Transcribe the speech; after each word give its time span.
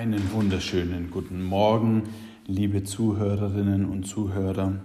Einen 0.00 0.32
wunderschönen 0.32 1.10
guten 1.10 1.44
Morgen, 1.44 2.04
liebe 2.46 2.84
Zuhörerinnen 2.84 3.84
und 3.84 4.04
Zuhörer. 4.04 4.80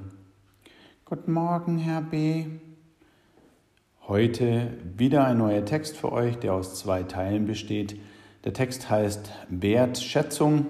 Guten 1.05 1.31
Morgen, 1.31 1.77
Herr 1.77 2.01
B. 2.01 2.47
Heute 4.09 4.73
wieder 4.97 5.23
ein 5.23 5.37
neuer 5.37 5.63
Text 5.63 5.95
für 5.95 6.11
euch, 6.11 6.35
der 6.35 6.53
aus 6.53 6.77
zwei 6.77 7.03
Teilen 7.03 7.45
besteht. 7.45 7.97
Der 8.43 8.51
Text 8.51 8.89
heißt 8.89 9.31
Wertschätzung 9.47 10.65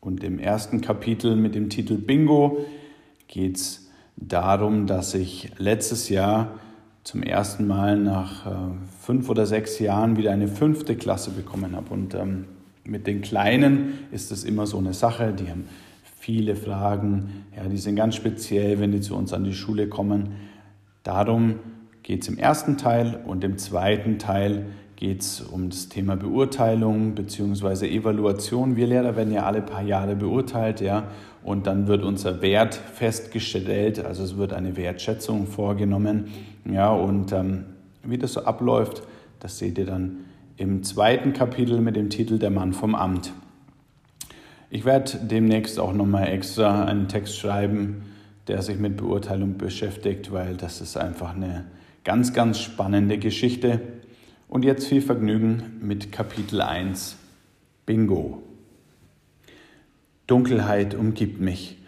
und 0.00 0.22
im 0.22 0.38
ersten 0.38 0.82
Kapitel 0.82 1.34
mit 1.34 1.54
dem 1.54 1.70
Titel 1.70 1.96
Bingo 1.96 2.58
geht 3.26 3.56
es 3.56 3.90
darum, 4.16 4.86
dass 4.86 5.14
ich 5.14 5.50
letztes 5.56 6.10
Jahr 6.10 6.60
zum 7.04 7.22
ersten 7.22 7.66
Mal 7.66 7.98
nach 7.98 8.44
äh, 8.44 8.74
fünf 9.00 9.30
oder 9.30 9.46
sechs 9.46 9.78
Jahren 9.78 10.18
wieder 10.18 10.32
eine 10.32 10.46
fünfte 10.46 10.94
Klasse 10.94 11.30
bekommen 11.30 11.74
habe. 11.74 11.94
Und 11.94 12.14
ähm, 12.14 12.44
mit 12.86 13.06
den 13.06 13.20
Kleinen 13.22 13.94
ist 14.12 14.32
es 14.32 14.44
immer 14.44 14.66
so 14.66 14.78
eine 14.78 14.94
Sache, 14.94 15.32
die 15.32 15.50
haben 15.50 15.64
viele 16.18 16.56
Fragen, 16.56 17.44
ja, 17.56 17.68
die 17.68 17.76
sind 17.76 17.96
ganz 17.96 18.16
speziell, 18.16 18.80
wenn 18.80 18.92
die 18.92 19.00
zu 19.00 19.16
uns 19.16 19.32
an 19.32 19.44
die 19.44 19.54
Schule 19.54 19.88
kommen. 19.88 20.32
Darum 21.02 21.56
geht 22.02 22.22
es 22.22 22.28
im 22.28 22.38
ersten 22.38 22.76
Teil 22.78 23.20
und 23.26 23.44
im 23.44 23.58
zweiten 23.58 24.18
Teil 24.18 24.66
geht 24.96 25.20
es 25.20 25.40
um 25.40 25.68
das 25.70 25.88
Thema 25.88 26.16
Beurteilung 26.16 27.14
bzw. 27.14 27.86
Evaluation. 27.86 28.76
Wir 28.76 28.86
Lehrer 28.86 29.14
werden 29.14 29.32
ja 29.32 29.44
alle 29.44 29.62
paar 29.62 29.82
Jahre 29.82 30.16
beurteilt, 30.16 30.80
ja, 30.80 31.04
und 31.44 31.66
dann 31.66 31.86
wird 31.86 32.02
unser 32.02 32.42
Wert 32.42 32.74
festgestellt, 32.74 34.04
also 34.04 34.24
es 34.24 34.36
wird 34.36 34.52
eine 34.52 34.76
Wertschätzung 34.76 35.46
vorgenommen, 35.46 36.26
ja, 36.64 36.90
und 36.90 37.30
ähm, 37.32 37.66
wie 38.02 38.18
das 38.18 38.32
so 38.32 38.44
abläuft, 38.44 39.02
das 39.38 39.58
seht 39.58 39.78
ihr 39.78 39.86
dann 39.86 40.24
im 40.56 40.82
zweiten 40.82 41.32
Kapitel 41.32 41.80
mit 41.80 41.96
dem 41.96 42.08
Titel 42.08 42.38
Der 42.38 42.50
Mann 42.50 42.72
vom 42.72 42.94
Amt. 42.94 43.32
Ich 44.70 44.84
werde 44.84 45.18
demnächst 45.22 45.78
auch 45.78 45.92
nochmal 45.92 46.28
extra 46.28 46.84
einen 46.84 47.08
Text 47.08 47.36
schreiben, 47.38 48.02
der 48.48 48.62
sich 48.62 48.78
mit 48.78 48.96
Beurteilung 48.96 49.58
beschäftigt, 49.58 50.32
weil 50.32 50.56
das 50.56 50.80
ist 50.80 50.96
einfach 50.96 51.34
eine 51.34 51.64
ganz, 52.04 52.32
ganz 52.32 52.58
spannende 52.58 53.18
Geschichte. 53.18 53.80
Und 54.48 54.64
jetzt 54.64 54.86
viel 54.86 55.02
Vergnügen 55.02 55.62
mit 55.80 56.10
Kapitel 56.12 56.60
1 56.60 57.16
Bingo. 57.84 58.42
Dunkelheit 60.26 60.94
umgibt 60.94 61.40
mich. 61.40 61.78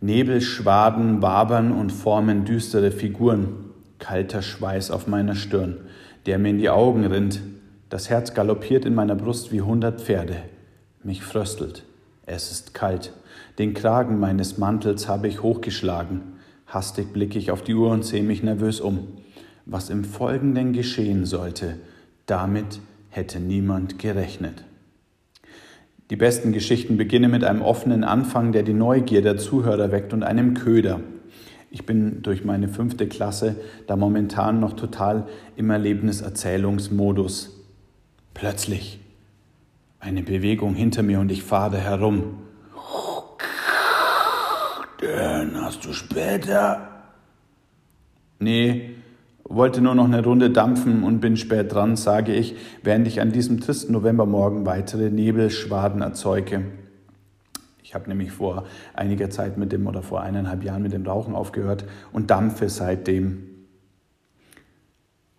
Nebelschwaden 0.00 1.22
wabern 1.22 1.72
und 1.72 1.90
formen 1.90 2.44
düstere 2.44 2.90
Figuren. 2.90 3.70
Kalter 3.98 4.42
Schweiß 4.42 4.90
auf 4.90 5.06
meiner 5.06 5.34
Stirn, 5.34 5.76
der 6.26 6.38
mir 6.38 6.50
in 6.50 6.58
die 6.58 6.70
Augen 6.70 7.04
rinnt. 7.04 7.40
Das 7.92 8.08
Herz 8.08 8.32
galoppiert 8.32 8.86
in 8.86 8.94
meiner 8.94 9.14
Brust 9.14 9.52
wie 9.52 9.60
hundert 9.60 10.00
Pferde. 10.00 10.36
Mich 11.04 11.22
fröstelt. 11.22 11.84
Es 12.24 12.50
ist 12.50 12.72
kalt. 12.72 13.12
Den 13.58 13.74
Kragen 13.74 14.18
meines 14.18 14.56
Mantels 14.56 15.08
habe 15.08 15.28
ich 15.28 15.42
hochgeschlagen. 15.42 16.22
Hastig 16.66 17.12
blicke 17.12 17.38
ich 17.38 17.50
auf 17.50 17.60
die 17.60 17.74
Uhr 17.74 17.90
und 17.90 18.02
sehe 18.02 18.22
mich 18.22 18.42
nervös 18.42 18.80
um. 18.80 19.08
Was 19.66 19.90
im 19.90 20.04
Folgenden 20.04 20.72
geschehen 20.72 21.26
sollte, 21.26 21.76
damit 22.24 22.80
hätte 23.10 23.40
niemand 23.40 23.98
gerechnet. 23.98 24.64
Die 26.08 26.16
besten 26.16 26.52
Geschichten 26.52 26.96
beginnen 26.96 27.30
mit 27.30 27.44
einem 27.44 27.60
offenen 27.60 28.04
Anfang, 28.04 28.52
der 28.52 28.62
die 28.62 28.72
Neugier 28.72 29.20
der 29.20 29.36
Zuhörer 29.36 29.92
weckt 29.92 30.14
und 30.14 30.22
einem 30.22 30.54
Köder. 30.54 31.00
Ich 31.70 31.84
bin 31.84 32.22
durch 32.22 32.42
meine 32.42 32.68
fünfte 32.68 33.06
Klasse 33.06 33.56
da 33.86 33.96
momentan 33.96 34.60
noch 34.60 34.72
total 34.72 35.26
im 35.56 35.68
Erlebniserzählungsmodus. 35.68 37.58
Plötzlich 38.34 39.00
eine 40.00 40.22
Bewegung 40.22 40.74
hinter 40.74 41.02
mir 41.02 41.20
und 41.20 41.30
ich 41.30 41.42
fahre 41.42 41.78
herum. 41.78 42.38
Den 45.00 45.60
hast 45.60 45.84
du 45.84 45.92
später? 45.92 46.88
Nee, 48.38 48.96
wollte 49.44 49.80
nur 49.80 49.94
noch 49.94 50.04
eine 50.04 50.24
Runde 50.24 50.50
dampfen 50.50 51.04
und 51.04 51.20
bin 51.20 51.36
spät 51.36 51.72
dran, 51.72 51.96
sage 51.96 52.32
ich, 52.32 52.56
während 52.82 53.06
ich 53.06 53.20
an 53.20 53.32
diesem 53.32 53.60
tristen 53.60 53.92
Novembermorgen 53.92 54.64
weitere 54.66 55.10
Nebelschwaden 55.10 56.02
erzeuge. 56.02 56.64
Ich 57.82 57.94
habe 57.94 58.08
nämlich 58.08 58.32
vor 58.32 58.64
einiger 58.94 59.28
Zeit 59.28 59.58
mit 59.58 59.70
dem 59.70 59.86
oder 59.86 60.02
vor 60.02 60.22
eineinhalb 60.22 60.64
Jahren 60.64 60.82
mit 60.82 60.92
dem 60.92 61.04
Rauchen 61.04 61.34
aufgehört 61.34 61.84
und 62.12 62.30
dampfe 62.30 62.68
seitdem. 62.68 63.48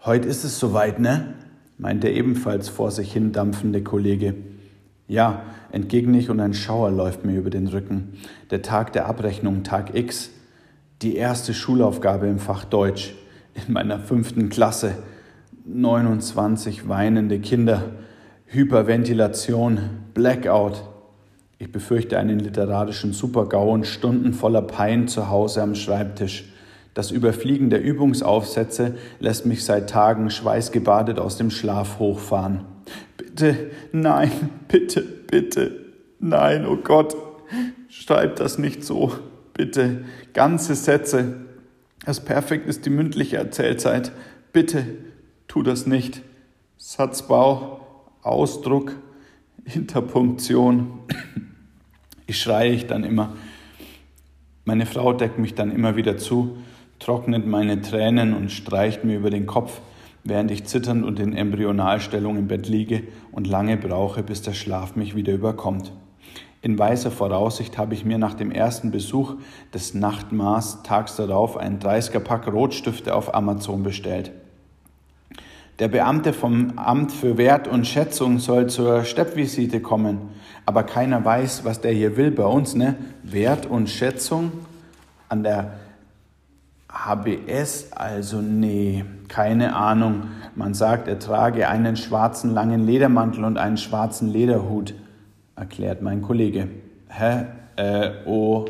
Heute 0.06 0.28
ist 0.28 0.44
es 0.44 0.60
soweit, 0.60 1.00
ne? 1.00 1.34
Meint 1.78 2.04
der 2.04 2.14
ebenfalls 2.14 2.70
vor 2.70 2.92
sich 2.92 3.12
hin 3.12 3.32
dampfende 3.32 3.84
Kollege. 3.84 4.36
Ja, 5.08 5.44
entgegne 5.72 6.18
ich 6.18 6.30
und 6.30 6.40
ein 6.40 6.54
Schauer 6.54 6.92
läuft 6.92 7.26
mir 7.26 7.38
über 7.38 7.50
den 7.50 7.68
Rücken. 7.68 8.14
Der 8.52 8.62
Tag 8.62 8.94
der 8.94 9.06
Abrechnung, 9.08 9.64
Tag 9.64 9.96
X, 9.96 10.32
die 11.02 11.16
erste 11.16 11.54
Schulaufgabe 11.54 12.28
im 12.28 12.40
Fach 12.40 12.64
Deutsch 12.64 13.14
in 13.54 13.74
meiner 13.74 14.00
fünften 14.00 14.50
Klasse. 14.50 14.96
29 15.66 16.88
weinende 16.90 17.40
Kinder, 17.40 17.92
Hyperventilation, 18.46 19.80
Blackout. 20.14 20.84
Ich 21.58 21.72
befürchte 21.72 22.18
einen 22.18 22.40
literarischen 22.40 23.14
Supergau 23.14 23.72
und 23.72 23.88
Stunden 23.88 24.34
voller 24.34 24.62
Pein 24.62 25.08
zu 25.08 25.30
Hause 25.30 25.62
am 25.62 25.76
Schreibtisch. 25.76 26.53
Das 26.94 27.09
Überfliegen 27.09 27.70
der 27.70 27.81
Übungsaufsätze 27.81 28.96
lässt 29.20 29.46
mich 29.46 29.66
seit 29.66 29.90
Tagen 29.90 30.30
schweißgebadet 30.30 31.20
aus 31.20 31.38
dem 31.38 31.50
Schlaf 31.50 31.98
hochfahren. 32.00 32.66
Bitte, 33.18 33.72
nein, 33.92 34.31
bitte, 34.68 35.02
bitte, 35.02 35.72
nein, 36.20 36.66
oh 36.68 36.78
Gott, 36.78 37.16
schreib 37.90 38.36
das 38.36 38.59
nicht 38.59 38.84
so, 38.84 39.12
bitte, 39.54 40.06
ganze 40.34 40.76
Sätze. 40.76 41.46
Das 42.06 42.20
Perfekt 42.20 42.68
ist 42.68 42.86
die 42.86 42.90
mündliche 42.90 43.38
Erzählzeit. 43.38 44.12
Bitte, 44.52 44.86
tu 45.48 45.64
das 45.64 45.88
nicht. 45.88 46.22
Satzbau, 46.78 47.80
Ausdruck, 48.22 48.96
Interpunktion. 49.66 51.00
Ich 52.28 52.40
schreie 52.40 52.72
ich 52.72 52.88
dann 52.88 53.04
immer. 53.04 53.36
Meine 54.66 54.86
Frau 54.86 55.14
deckt 55.14 55.40
mich 55.40 55.56
dann 55.56 55.72
immer 55.72 55.96
wieder 55.96 56.18
zu, 56.18 56.58
trocknet 57.03 57.46
meine 57.46 57.81
Tränen 57.81 58.34
und 58.34 58.52
streicht 58.52 59.03
mir 59.03 59.18
über 59.18 59.30
den 59.30 59.46
Kopf 59.46 59.81
während 60.24 60.52
ich 60.52 60.66
zitternd 60.66 61.03
und 61.03 61.19
in 61.19 61.36
Embryonalstellung 61.36 62.38
im 62.38 62.47
Bett 62.47 62.68
liege 62.68 63.03
und 63.31 63.47
lange 63.47 63.78
brauche, 63.78 64.24
bis 64.24 64.41
der 64.41 64.53
Schlaf 64.53 64.96
mich 64.96 65.16
wieder 65.16 65.34
überkommt. 65.34 65.92
In 66.62 66.80
weißer 66.80 67.12
Voraussicht 67.12 67.78
habe 67.78 67.94
ich 67.94 68.06
mir 68.06 68.18
nach 68.18 68.36
dem 68.36 68.50
ersten 68.50 68.92
Besuch 68.92 69.36
des 69.74 69.94
Nachtmaß 69.94 70.84
tags 70.84 71.18
darauf 71.18 71.58
einen 71.58 71.80
30er 71.80 72.19
Pack 72.19 72.47
Rotstifte 72.47 73.13
auf 73.13 73.36
Amazon 73.36 73.84
bestellt. 73.84 74.31
Der 75.80 75.90
Beamte 75.90 76.31
vom 76.31 76.78
Amt 76.78 77.12
für 77.12 77.38
Wert 77.38 77.68
und 77.68 77.86
Schätzung 77.86 78.40
soll 78.40 78.68
zur 78.68 79.03
Steppvisite 79.03 79.81
kommen, 79.81 80.30
aber 80.66 80.84
keiner 80.84 81.25
weiß, 81.25 81.66
was 81.66 81.81
der 81.81 81.92
hier 81.92 82.16
will 82.16 82.31
bei 82.31 82.46
uns, 82.46 82.75
ne? 82.75 82.96
Wert 83.24 83.66
und 83.66 83.90
Schätzung 83.90 84.52
an 85.28 85.44
der 85.44 85.74
HBS, 86.94 87.92
also 87.92 88.40
nee, 88.40 89.04
keine 89.28 89.76
Ahnung. 89.76 90.26
Man 90.56 90.76
sagt, 90.76 91.08
er 91.08 91.18
trage 91.18 91.68
einen 91.68 91.96
schwarzen 91.96 92.54
langen 92.54 92.86
Ledermantel 92.86 93.44
und 93.44 93.58
einen 93.58 93.78
schwarzen 93.78 94.31
Lederhut, 94.31 94.94
erklärt 95.56 96.02
mein 96.04 96.22
Kollege. 96.22 96.68
Hä? 97.09 97.46
Äh, 97.76 98.12
oh. 98.26 98.66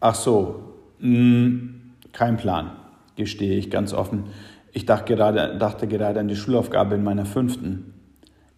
Ach 0.00 0.14
so. 0.14 0.74
Hm, 1.00 1.92
kein 2.12 2.36
Plan, 2.36 2.72
gestehe 3.16 3.56
ich 3.56 3.70
ganz 3.70 3.94
offen. 3.94 4.24
Ich 4.72 4.84
dachte 4.86 5.14
gerade, 5.14 5.56
dachte 5.58 5.86
gerade 5.86 6.20
an 6.20 6.28
die 6.28 6.36
Schulaufgabe 6.36 6.94
in 6.94 7.04
meiner 7.04 7.24
fünften. 7.24 7.94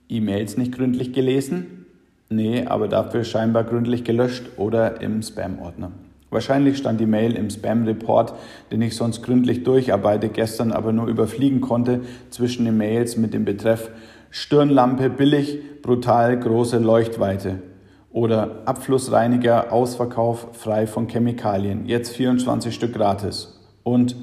E-Mails 0.08 0.56
nicht 0.56 0.72
gründlich 0.72 1.12
gelesen? 1.12 1.86
Nee, 2.28 2.66
aber 2.66 2.88
dafür 2.88 3.22
scheinbar 3.22 3.64
gründlich 3.64 4.02
gelöscht 4.02 4.44
oder 4.56 5.00
im 5.00 5.22
Spam-Ordner. 5.22 5.92
Wahrscheinlich 6.31 6.78
stand 6.78 7.00
die 7.00 7.06
Mail 7.06 7.37
im 7.37 7.50
Spam-Report, 7.50 8.34
den 8.73 8.82
ich 8.82 8.96
sonst 8.96 9.23
gründlich 9.23 9.62
durcharbeite, 9.62 10.28
gestern 10.28 10.73
aber 10.73 10.93
nur 10.93 11.06
überfliegen 11.06 11.61
konnte 11.61 12.00
zwischen 12.31 12.64
den 12.64 12.76
Mails 12.76 13.17
mit 13.17 13.32
dem 13.32 13.44
Betreff 13.44 13.90
Stirnlampe 14.31 15.08
billig, 15.08 15.58
brutal 15.82 16.38
große 16.38 16.78
Leuchtweite 16.78 17.62
oder 18.11 18.62
Abflussreiniger 18.64 19.73
Ausverkauf 19.73 20.49
frei 20.52 20.87
von 20.87 21.06
Chemikalien, 21.06 21.87
jetzt 21.87 22.17
24 22.17 22.75
Stück 22.75 22.94
gratis 22.94 23.61
und 23.82 24.17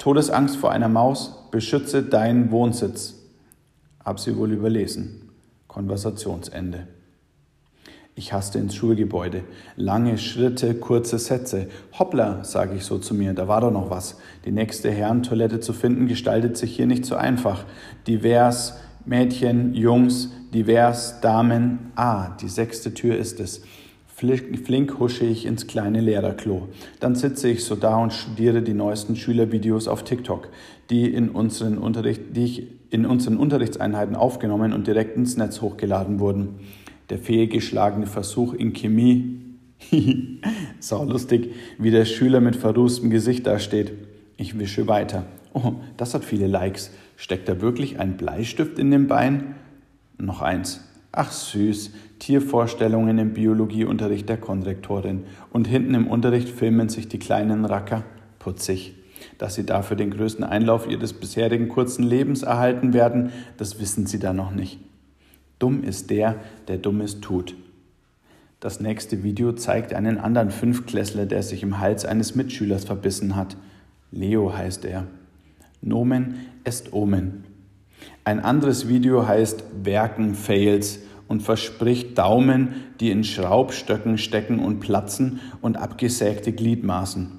Todesangst 0.00 0.56
vor 0.56 0.70
einer 0.70 0.88
Maus, 0.88 1.48
beschütze 1.50 2.02
deinen 2.02 2.50
Wohnsitz. 2.50 3.16
Hab 4.02 4.18
sie 4.18 4.34
wohl 4.36 4.50
überlesen. 4.50 5.30
Konversationsende. 5.68 6.88
Ich 8.20 8.34
hasste 8.34 8.58
ins 8.58 8.74
Schulgebäude. 8.74 9.44
Lange 9.76 10.18
Schritte, 10.18 10.74
kurze 10.74 11.18
Sätze. 11.18 11.68
Hoppla, 11.98 12.44
sage 12.44 12.76
ich 12.76 12.84
so 12.84 12.98
zu 12.98 13.14
mir, 13.14 13.32
da 13.32 13.48
war 13.48 13.62
doch 13.62 13.70
noch 13.70 13.88
was. 13.88 14.18
Die 14.44 14.52
nächste 14.52 14.90
Herrentoilette 14.90 15.60
zu 15.60 15.72
finden, 15.72 16.06
gestaltet 16.06 16.58
sich 16.58 16.76
hier 16.76 16.86
nicht 16.86 17.06
so 17.06 17.14
einfach. 17.14 17.64
Divers, 18.06 18.78
Mädchen, 19.06 19.72
Jungs, 19.72 20.28
divers, 20.52 21.22
Damen. 21.22 21.92
Ah, 21.96 22.36
die 22.42 22.50
sechste 22.50 22.92
Tür 22.92 23.16
ist 23.16 23.40
es. 23.40 23.62
Flink 24.06 24.98
husche 24.98 25.24
ich 25.24 25.46
ins 25.46 25.66
kleine 25.66 26.02
Lehrerklo. 26.02 26.68
Dann 27.00 27.14
sitze 27.14 27.48
ich 27.48 27.64
so 27.64 27.74
da 27.74 27.96
und 27.96 28.12
studiere 28.12 28.60
die 28.60 28.74
neuesten 28.74 29.16
Schülervideos 29.16 29.88
auf 29.88 30.04
TikTok, 30.04 30.48
die, 30.90 31.10
in 31.10 31.30
unseren 31.30 31.78
Unterricht, 31.78 32.20
die 32.36 32.44
ich 32.44 32.66
in 32.90 33.06
unseren 33.06 33.38
Unterrichtseinheiten 33.38 34.14
aufgenommen 34.14 34.74
und 34.74 34.86
direkt 34.86 35.16
ins 35.16 35.38
Netz 35.38 35.62
hochgeladen 35.62 36.20
wurden. 36.20 36.56
Der 37.10 37.18
fehlgeschlagene 37.18 38.06
Versuch 38.06 38.54
in 38.54 38.72
Chemie. 38.72 39.40
Sau 40.80 41.04
lustig, 41.04 41.52
wie 41.78 41.90
der 41.90 42.04
Schüler 42.04 42.40
mit 42.40 42.56
verrußtem 42.56 43.10
Gesicht 43.10 43.46
dasteht. 43.46 43.92
Ich 44.36 44.58
wische 44.58 44.86
weiter. 44.86 45.26
Oh, 45.52 45.74
das 45.96 46.14
hat 46.14 46.24
viele 46.24 46.46
Likes. 46.46 46.92
Steckt 47.16 47.48
da 47.48 47.60
wirklich 47.60 47.98
ein 47.98 48.16
Bleistift 48.16 48.78
in 48.78 48.90
dem 48.90 49.08
Bein? 49.08 49.56
Noch 50.18 50.40
eins. 50.40 50.80
Ach 51.12 51.32
süß, 51.32 51.90
Tiervorstellungen 52.20 53.18
im 53.18 53.34
Biologieunterricht 53.34 54.28
der 54.28 54.36
Konrektorin. 54.36 55.24
Und 55.52 55.66
hinten 55.66 55.94
im 55.94 56.06
Unterricht 56.06 56.48
filmen 56.48 56.88
sich 56.88 57.08
die 57.08 57.18
kleinen 57.18 57.64
Racker. 57.64 58.04
Putzig. 58.38 58.94
Dass 59.38 59.56
sie 59.56 59.66
dafür 59.66 59.96
den 59.96 60.12
größten 60.12 60.44
Einlauf 60.44 60.88
ihres 60.88 61.12
bisherigen 61.12 61.68
kurzen 61.68 62.04
Lebens 62.04 62.42
erhalten 62.42 62.92
werden, 62.92 63.32
das 63.56 63.80
wissen 63.80 64.06
sie 64.06 64.18
da 64.18 64.32
noch 64.32 64.52
nicht. 64.52 64.78
Dumm 65.60 65.84
ist 65.84 66.10
der, 66.10 66.36
der 66.66 66.78
Dummes 66.78 67.20
tut. 67.20 67.54
Das 68.58 68.80
nächste 68.80 69.22
Video 69.22 69.52
zeigt 69.52 69.94
einen 69.94 70.18
anderen 70.18 70.50
Fünfklässler, 70.50 71.26
der 71.26 71.42
sich 71.42 71.62
im 71.62 71.78
Hals 71.78 72.04
eines 72.04 72.34
Mitschülers 72.34 72.84
verbissen 72.84 73.36
hat. 73.36 73.56
Leo 74.10 74.52
heißt 74.52 74.84
er. 74.84 75.06
Nomen 75.82 76.34
est 76.64 76.92
Omen. 76.92 77.44
Ein 78.24 78.40
anderes 78.40 78.88
Video 78.88 79.26
heißt 79.28 79.64
Werken 79.82 80.34
Fails 80.34 81.00
und 81.28 81.42
verspricht 81.42 82.18
Daumen, 82.18 82.74
die 82.98 83.10
in 83.10 83.22
Schraubstöcken 83.24 84.18
stecken 84.18 84.58
und 84.58 84.80
platzen 84.80 85.40
und 85.60 85.76
abgesägte 85.76 86.52
Gliedmaßen. 86.52 87.32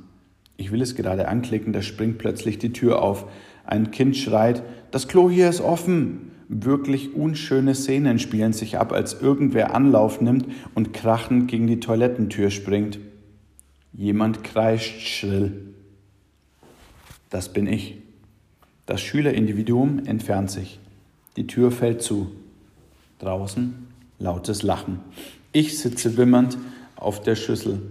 Ich 0.58 0.72
will 0.72 0.82
es 0.82 0.96
gerade 0.96 1.28
anklicken, 1.28 1.74
da 1.74 1.82
springt 1.82 2.20
plötzlich 2.20 2.60
die 2.60 2.72
Tür 2.72 3.02
auf. 3.02 3.26
Ein 3.66 3.92
Kind 3.92 4.16
schreit, 4.16 4.64
das 4.92 5.08
Klo 5.08 5.30
hier 5.30 5.50
ist 5.50 5.62
offen. 5.62 6.31
Wirklich 6.54 7.16
unschöne 7.16 7.74
Szenen 7.74 8.20
spielen 8.20 8.52
sich 8.52 8.78
ab, 8.78 8.92
als 8.92 9.22
irgendwer 9.22 9.74
Anlauf 9.74 10.20
nimmt 10.20 10.48
und 10.76 10.92
krachend 10.92 11.50
gegen 11.50 11.66
die 11.66 11.80
Toilettentür 11.80 12.50
springt. 12.52 13.00
Jemand 13.94 14.44
kreischt 14.44 15.00
schrill. 15.00 15.74
Das 17.30 17.54
bin 17.54 17.68
ich. 17.68 18.00
Das 18.86 19.00
Schülerindividuum 19.00 20.06
entfernt 20.06 20.52
sich. 20.52 20.82
Die 21.38 21.48
Tür 21.48 21.72
fällt 21.72 22.02
zu. 22.02 22.34
Draußen 23.20 23.88
lautes 24.20 24.62
Lachen. 24.62 25.00
Ich 25.54 25.80
sitze 25.80 26.18
wimmernd 26.18 26.58
auf 26.98 27.22
der 27.22 27.38
Schüssel. 27.38 27.82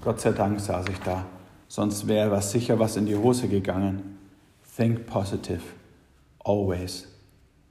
Gott 0.00 0.20
sei 0.20 0.32
Dank 0.32 0.58
saß 0.58 0.86
ich 0.90 0.98
da, 0.98 1.24
sonst 1.72 2.06
wäre 2.06 2.30
was 2.30 2.52
sicher 2.52 2.78
was 2.78 2.98
in 2.98 3.06
die 3.06 3.16
Hose 3.16 3.48
gegangen. 3.48 4.18
Think 4.76 5.06
positive. 5.06 5.62
Always. 6.44 7.08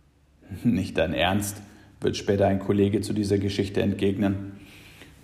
Nicht 0.63 0.97
dein 0.97 1.13
Ernst, 1.13 1.61
wird 1.99 2.17
später 2.17 2.47
ein 2.47 2.57
Kollege 2.57 3.01
zu 3.01 3.13
dieser 3.13 3.37
Geschichte 3.37 3.83
entgegnen. 3.83 4.53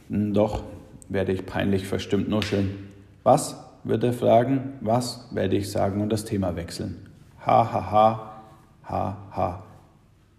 Doch, 0.10 0.62
werde 1.10 1.32
ich 1.32 1.48
peinlich 1.48 1.88
verstimmt 1.88 2.30
nuscheln. 2.30 2.90
Was? 3.24 3.58
wird 3.84 4.04
er 4.04 4.14
fragen. 4.14 4.74
Was? 4.82 5.28
werde 5.32 5.56
ich 5.56 5.72
sagen 5.72 6.02
und 6.02 6.10
das 6.10 6.26
Thema 6.26 6.56
wechseln. 6.56 7.08
Ha, 7.48 7.74
ha, 7.74 7.92
ha, 7.92 8.44
ha, 8.84 9.18
ha, 9.32 9.64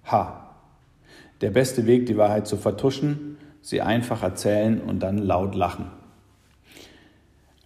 ha. 0.05 0.55
Der 1.41 1.51
beste 1.51 1.87
Weg, 1.87 2.07
die 2.07 2.17
Wahrheit 2.17 2.47
zu 2.47 2.57
vertuschen, 2.57 3.37
sie 3.63 3.81
einfach 3.81 4.23
erzählen 4.23 4.81
und 4.81 5.01
dann 5.01 5.19
laut 5.19 5.57
lachen. 5.57 5.98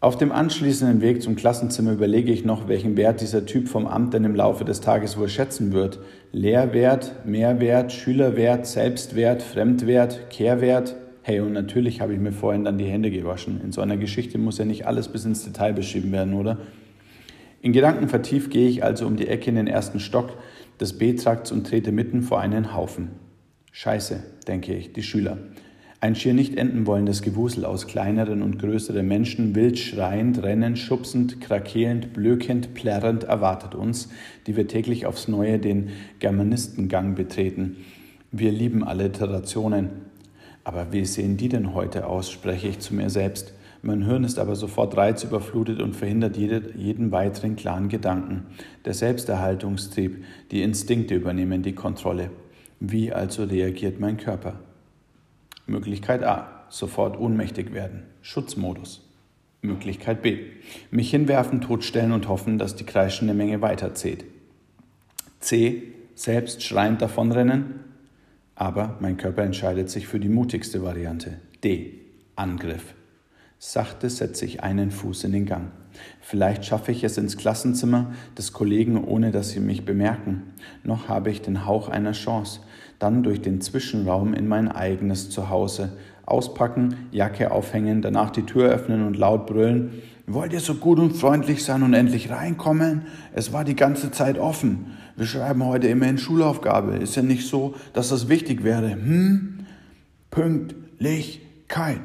Auf 0.03 0.19
dem 0.19 0.33
anschließenden 0.33 1.01
Weg 1.01 1.23
zum 1.23 1.37
Klassenzimmer 1.37 1.93
überlege 1.93 2.33
ich 2.33 2.45
noch, 2.45 2.67
welchen 2.67 2.97
Wert 2.97 3.21
dieser 3.21 3.47
Typ 3.47 3.69
vom 3.69 3.87
Amt 3.87 4.15
denn 4.15 4.25
im 4.25 4.35
Laufe 4.35 4.65
des 4.65 4.81
Tages 4.81 5.17
wohl 5.17 5.29
schätzen 5.29 5.73
wird. 5.73 6.01
Lehrwert, 6.33 7.25
Mehrwert, 7.25 7.93
Schülerwert, 7.93 8.67
Selbstwert, 8.67 9.45
Fremdwert, 9.45 10.29
Kehrwert, 10.29 10.97
Hey, 11.23 11.39
und 11.39 11.53
natürlich 11.53 12.01
habe 12.01 12.15
ich 12.15 12.19
mir 12.19 12.33
vorhin 12.33 12.65
dann 12.65 12.79
die 12.79 12.87
Hände 12.87 13.13
gewaschen. 13.13 13.61
In 13.63 13.71
so 13.71 13.81
einer 13.81 13.97
Geschichte 13.97 14.39
muss 14.39 14.59
ja 14.59 14.65
nicht 14.65 14.89
alles 14.89 15.07
bis 15.07 15.25
ins 15.25 15.45
Detail 15.45 15.73
beschrieben 15.73 16.11
werden, 16.11 16.35
oder? 16.35 16.59
In 17.61 17.73
Gedanken 17.73 18.09
vertieft 18.09 18.51
gehe 18.51 18.69
ich 18.69 18.83
also 18.83 19.07
um 19.07 19.15
die 19.15 19.29
Ecke 19.29 19.51
in 19.51 19.55
den 19.55 19.69
ersten 19.69 20.01
Stock 20.01 20.31
des 20.81 20.99
B-Trakts 20.99 21.53
und 21.53 21.65
trete 21.65 21.93
mitten 21.93 22.23
vor 22.23 22.41
einen 22.41 22.75
Haufen. 22.75 23.11
Scheiße, 23.71 24.21
denke 24.49 24.75
ich, 24.75 24.93
die 24.93 25.05
Schüler. 25.05 25.39
Ein 26.03 26.17
schier 26.17 26.35
nicht 26.35 26.57
enden 26.57 26.89
wollendes 26.89 27.23
Gewusel 27.23 27.65
aus 27.65 27.87
kleineren 27.87 28.43
und 28.43 28.59
größeren 28.59 29.07
Menschen, 29.07 29.55
wild 29.55 29.79
schreiend, 29.79 30.43
rennend, 30.43 30.77
schubsend, 30.77 31.41
krakeelend, 31.41 32.13
blökend, 32.13 32.75
plärrend 32.75 33.23
erwartet 33.23 33.77
uns, 33.77 34.09
die 34.49 34.57
wir 34.57 34.67
täglich 34.67 35.07
aufs 35.07 35.29
Neue 35.29 35.61
den 35.61 35.91
Germanistengang 36.19 37.15
betreten. 37.15 37.77
Wir 38.33 38.51
lieben 38.51 38.83
Alliterationen, 38.83 39.91
aber 40.65 40.93
wie 40.93 41.05
sehen 41.05 41.37
die 41.37 41.49
denn 41.49 41.73
heute 41.73 42.09
aus, 42.09 42.33
spreche 42.33 42.67
ich 42.67 42.81
zu 42.81 42.97
mir 42.97 43.09
selbst. 43.09 43.55
Mein 43.83 44.05
Hirn 44.05 44.25
ist 44.25 44.41
aber 44.41 44.57
sofort 44.57 44.97
reizüberflutet 44.97 45.81
und 45.81 45.95
verhindert 45.95 46.37
jede, 46.37 46.73
jeden 46.77 47.13
weiteren 47.13 47.55
klaren 47.55 47.89
Gedanken. 47.89 48.47
Der 48.85 48.95
Selbsterhaltungstrieb, 48.95 50.25
die 50.51 50.63
Instinkte 50.63 51.15
übernehmen 51.15 51.63
die 51.63 51.77
Kontrolle. 51.77 52.31
Wie 52.81 53.13
also 53.13 53.45
reagiert 53.45 54.01
mein 54.01 54.17
Körper? 54.17 54.59
Möglichkeit 55.67 56.23
A. 56.25 56.65
Sofort 56.69 57.19
ohnmächtig 57.19 57.73
werden. 57.73 58.05
Schutzmodus. 58.23 59.09
Möglichkeit 59.61 60.23
B. 60.23 60.47
Mich 60.91 61.11
hinwerfen, 61.11 61.61
totstellen 61.61 62.13
und 62.13 62.29
hoffen, 62.29 62.59
dass 62.59 62.75
die 62.75 62.85
kreischende 62.85 63.35
Menge 63.35 63.63
weiterzählt. 63.63 64.25
C. 65.41 65.83
Selbst 66.15 66.63
schreiend 66.63 67.01
davonrennen. 67.01 67.81
Aber 68.55 68.97
mein 69.01 69.17
Körper 69.17 69.43
entscheidet 69.43 69.91
sich 69.91 70.07
für 70.07 70.21
die 70.21 70.29
mutigste 70.29 70.83
Variante. 70.83 71.39
D. 71.63 71.95
Angriff. 72.37 72.95
Sachte 73.59 74.11
setze 74.11 74.45
ich 74.45 74.63
einen 74.65 74.91
Fuß 74.91 75.25
in 75.25 75.33
den 75.33 75.47
Gang. 75.47 75.71
Vielleicht 76.21 76.65
schaffe 76.65 76.91
ich 76.91 77.05
es 77.05 77.17
ins 77.17 77.37
Klassenzimmer 77.37 78.13
des 78.37 78.53
Kollegen, 78.53 79.05
ohne 79.05 79.31
dass 79.31 79.51
sie 79.51 79.61
mich 79.61 79.85
bemerken. 79.85 80.55
Noch 80.83 81.09
habe 81.09 81.31
ich 81.31 81.43
den 81.43 81.65
Hauch 81.65 81.89
einer 81.89 82.13
Chance. 82.13 82.61
Dann 83.03 83.25
durch 83.25 83.43
den 83.43 83.61
Zwischenraum 83.61 84.33
in 84.33 84.47
mein 84.47 84.71
eigenes 84.71 85.29
Zuhause. 85.29 85.91
Auspacken, 86.25 86.95
Jacke 87.11 87.51
aufhängen, 87.51 88.01
danach 88.01 88.31
die 88.31 88.45
Tür 88.45 88.71
öffnen 88.71 89.05
und 89.05 89.17
laut 89.17 89.49
brüllen. 89.49 90.01
Wollt 90.29 90.53
ihr 90.53 90.61
so 90.61 90.77
gut 90.77 91.01
und 91.01 91.17
freundlich 91.17 91.65
sein 91.65 91.83
und 91.83 91.95
endlich 91.95 92.31
reinkommen? 92.31 93.03
Es 93.33 93.53
war 93.53 93.65
die 93.65 93.75
ganze 93.75 94.13
Zeit 94.13 94.39
offen. 94.39 94.93
Wir 95.17 95.27
schreiben 95.27 95.65
heute 95.65 95.89
immerhin 95.89 96.17
Schulaufgabe. 96.17 96.95
Ist 96.95 97.17
ja 97.17 97.23
nicht 97.23 97.49
so, 97.49 97.75
dass 97.93 98.11
das 98.11 98.29
wichtig 98.29 98.63
wäre. 98.63 98.93
Hm? 98.93 99.67
Pünktlichkeit. 100.31 102.03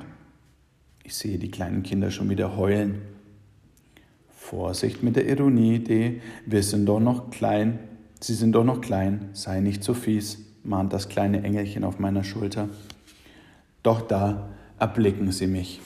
Ich 1.04 1.14
sehe 1.14 1.38
die 1.38 1.52
kleinen 1.52 1.84
Kinder 1.84 2.10
schon 2.10 2.32
wieder 2.32 2.58
heulen. 2.58 3.04
Vorsicht 4.36 5.04
mit 5.04 5.16
der 5.16 5.30
Ironie, 5.30 5.78
D. 5.78 6.22
Wir 6.48 6.64
sind 6.64 6.88
doch 6.88 7.00
noch 7.00 7.30
klein. 7.30 7.78
Sie 8.20 8.34
sind 8.34 8.54
doch 8.54 8.64
noch 8.64 8.82
klein. 8.82 9.30
Sei 9.34 9.60
nicht 9.60 9.84
so 9.84 9.94
fies, 9.94 10.47
mahnt 10.68 10.94
das 10.94 11.10
kleine 11.10 11.44
Engelchen 11.44 11.84
auf 11.84 12.00
meiner 12.00 12.24
Schulter. 12.24 12.70
Doch 13.84 14.02
da 14.02 14.50
erblicken 14.80 15.32
sie 15.32 15.48
mich. 15.48 15.82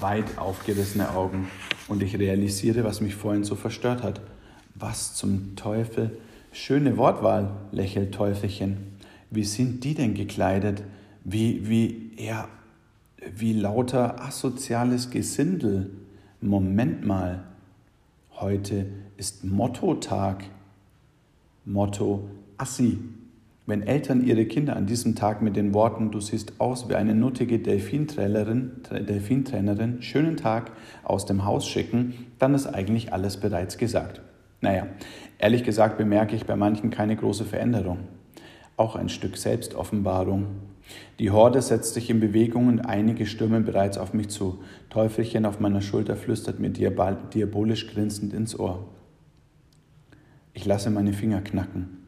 Weit 0.00 0.38
aufgerissene 0.38 1.10
Augen 1.14 1.48
und 1.88 2.02
ich 2.02 2.18
realisiere, 2.18 2.84
was 2.84 3.00
mich 3.00 3.14
vorhin 3.14 3.44
so 3.44 3.54
verstört 3.54 4.02
hat. 4.02 4.20
Was 4.74 5.14
zum 5.14 5.56
Teufel? 5.56 6.18
Schöne 6.52 6.96
Wortwahl, 6.96 7.50
lächelt 7.70 8.14
Teufelchen. 8.14 8.78
Wie 9.30 9.44
sind 9.44 9.84
die 9.84 9.94
denn 9.94 10.14
gekleidet? 10.14 10.82
Wie, 11.22 11.68
wie, 11.68 12.12
ja, 12.16 12.48
wie 13.36 13.52
lauter 13.52 14.20
asoziales 14.22 15.10
Gesindel. 15.10 15.90
Moment 16.40 17.06
mal. 17.06 17.44
Heute 18.32 18.86
ist 19.16 19.44
Motto-Tag. 19.44 20.44
Motto 21.66 22.28
Assi. 22.60 22.98
Wenn 23.64 23.82
Eltern 23.82 24.22
ihre 24.22 24.44
Kinder 24.44 24.76
an 24.76 24.84
diesem 24.84 25.14
Tag 25.14 25.40
mit 25.40 25.56
den 25.56 25.72
Worten 25.72 26.10
Du 26.10 26.20
siehst 26.20 26.60
aus 26.60 26.90
wie 26.90 26.94
eine 26.94 27.14
nuttige 27.14 27.58
Delfintrainerin, 27.58 28.82
Delfintrainerin, 28.90 30.02
schönen 30.02 30.36
Tag 30.36 30.72
aus 31.02 31.24
dem 31.24 31.46
Haus 31.46 31.66
schicken, 31.66 32.26
dann 32.38 32.54
ist 32.54 32.66
eigentlich 32.66 33.14
alles 33.14 33.38
bereits 33.38 33.78
gesagt. 33.78 34.20
Naja, 34.60 34.88
ehrlich 35.38 35.64
gesagt 35.64 35.96
bemerke 35.96 36.36
ich 36.36 36.44
bei 36.44 36.54
manchen 36.54 36.90
keine 36.90 37.16
große 37.16 37.46
Veränderung. 37.46 38.00
Auch 38.76 38.94
ein 38.94 39.08
Stück 39.08 39.38
Selbstoffenbarung. 39.38 40.48
Die 41.18 41.30
Horde 41.30 41.62
setzt 41.62 41.94
sich 41.94 42.10
in 42.10 42.20
Bewegung 42.20 42.66
und 42.66 42.80
einige 42.80 43.24
stürmen 43.24 43.64
bereits 43.64 43.96
auf 43.96 44.12
mich 44.12 44.28
zu. 44.28 44.58
Teufelchen 44.90 45.46
auf 45.46 45.60
meiner 45.60 45.80
Schulter 45.80 46.14
flüstert 46.14 46.60
mir 46.60 46.70
diabolisch 46.70 47.86
grinsend 47.86 48.34
ins 48.34 48.58
Ohr. 48.58 48.86
Ich 50.52 50.66
lasse 50.66 50.90
meine 50.90 51.14
Finger 51.14 51.40
knacken. 51.40 51.99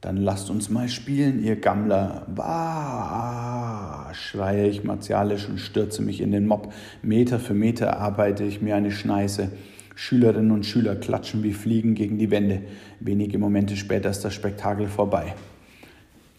Dann 0.00 0.16
lasst 0.16 0.48
uns 0.48 0.70
mal 0.70 0.88
spielen, 0.88 1.42
ihr 1.42 1.56
Gammler. 1.56 2.26
Bah, 2.34 4.10
schreie 4.14 4.68
ich 4.68 4.82
martialisch 4.82 5.46
und 5.48 5.58
stürze 5.58 6.00
mich 6.00 6.20
in 6.22 6.32
den 6.32 6.46
Mob. 6.46 6.72
Meter 7.02 7.38
für 7.38 7.52
Meter 7.52 7.98
arbeite 7.98 8.44
ich 8.44 8.62
mir 8.62 8.76
eine 8.76 8.92
Schneise. 8.92 9.52
Schülerinnen 9.94 10.52
und 10.52 10.64
Schüler 10.64 10.96
klatschen 10.96 11.42
wie 11.42 11.52
Fliegen 11.52 11.94
gegen 11.94 12.16
die 12.16 12.30
Wände. 12.30 12.62
Wenige 13.00 13.38
Momente 13.38 13.76
später 13.76 14.08
ist 14.08 14.24
das 14.24 14.32
Spektakel 14.32 14.88
vorbei. 14.88 15.34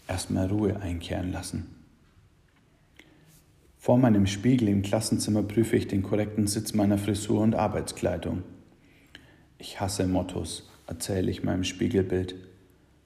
Erstmal 0.08 0.48
Ruhe 0.48 0.80
einkehren 0.80 1.30
lassen. 1.30 1.66
Vor 3.78 3.98
meinem 3.98 4.26
Spiegel 4.26 4.68
im 4.68 4.82
Klassenzimmer 4.82 5.44
prüfe 5.44 5.76
ich 5.76 5.86
den 5.86 6.02
korrekten 6.02 6.48
Sitz 6.48 6.74
meiner 6.74 6.98
Frisur 6.98 7.40
und 7.40 7.54
Arbeitskleidung. 7.54 8.42
Ich 9.58 9.80
hasse 9.80 10.08
Mottos, 10.08 10.68
erzähle 10.88 11.30
ich 11.30 11.44
meinem 11.44 11.62
Spiegelbild. 11.62 12.34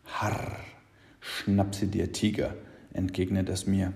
Harr, 0.06 0.56
schnapp 1.20 1.74
sie 1.74 1.88
dir, 1.88 2.12
Tiger, 2.12 2.54
entgegnet 2.92 3.48
es 3.48 3.66
mir. 3.66 3.92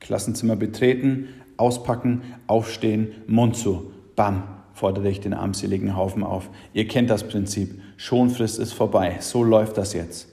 Klassenzimmer 0.00 0.54
betreten, 0.54 1.28
auspacken, 1.56 2.22
aufstehen, 2.46 3.08
Mund 3.26 3.56
zu. 3.56 3.90
Bam, 4.14 4.44
fordere 4.72 5.08
ich 5.08 5.20
den 5.20 5.34
armseligen 5.34 5.96
Haufen 5.96 6.22
auf. 6.22 6.50
Ihr 6.72 6.86
kennt 6.86 7.10
das 7.10 7.26
Prinzip. 7.26 7.80
Schonfrist 7.96 8.58
ist 8.58 8.72
vorbei. 8.72 9.16
So 9.20 9.42
läuft 9.42 9.76
das 9.76 9.92
jetzt. 9.92 10.28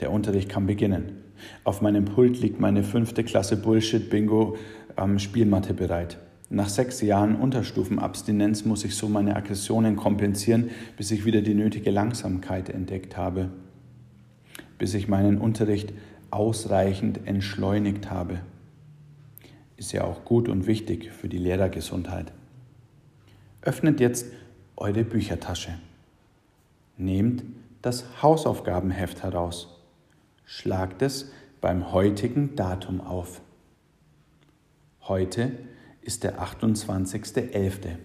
Der 0.00 0.10
Unterricht 0.10 0.50
kann 0.50 0.66
beginnen. 0.66 1.22
Auf 1.64 1.80
meinem 1.80 2.04
Pult 2.04 2.40
liegt 2.40 2.60
meine 2.60 2.82
fünfte 2.82 3.24
Klasse 3.24 3.56
Bullshit-Bingo 3.56 4.56
am 4.96 5.18
Spielmatte 5.18 5.72
bereit. 5.72 6.18
Nach 6.48 6.68
sechs 6.68 7.00
Jahren 7.00 7.36
Unterstufenabstinenz 7.36 8.64
muss 8.64 8.84
ich 8.84 8.94
so 8.94 9.08
meine 9.08 9.34
Aggressionen 9.34 9.96
kompensieren, 9.96 10.70
bis 10.96 11.10
ich 11.10 11.24
wieder 11.24 11.40
die 11.40 11.54
nötige 11.54 11.90
Langsamkeit 11.90 12.68
entdeckt 12.68 13.16
habe 13.16 13.50
bis 14.78 14.94
ich 14.94 15.08
meinen 15.08 15.38
Unterricht 15.38 15.92
ausreichend 16.30 17.26
entschleunigt 17.26 18.10
habe. 18.10 18.40
Ist 19.76 19.92
ja 19.92 20.04
auch 20.04 20.24
gut 20.24 20.48
und 20.48 20.66
wichtig 20.66 21.10
für 21.10 21.28
die 21.28 21.38
Lehrergesundheit. 21.38 22.32
Öffnet 23.62 24.00
jetzt 24.00 24.26
eure 24.76 25.04
Büchertasche. 25.04 25.74
Nehmt 26.96 27.44
das 27.82 28.04
Hausaufgabenheft 28.22 29.22
heraus. 29.22 29.80
Schlagt 30.44 31.02
es 31.02 31.30
beim 31.60 31.92
heutigen 31.92 32.56
Datum 32.56 33.00
auf. 33.00 33.40
Heute 35.02 35.52
ist 36.00 36.24
der 36.24 36.40
28.11. 36.40 37.96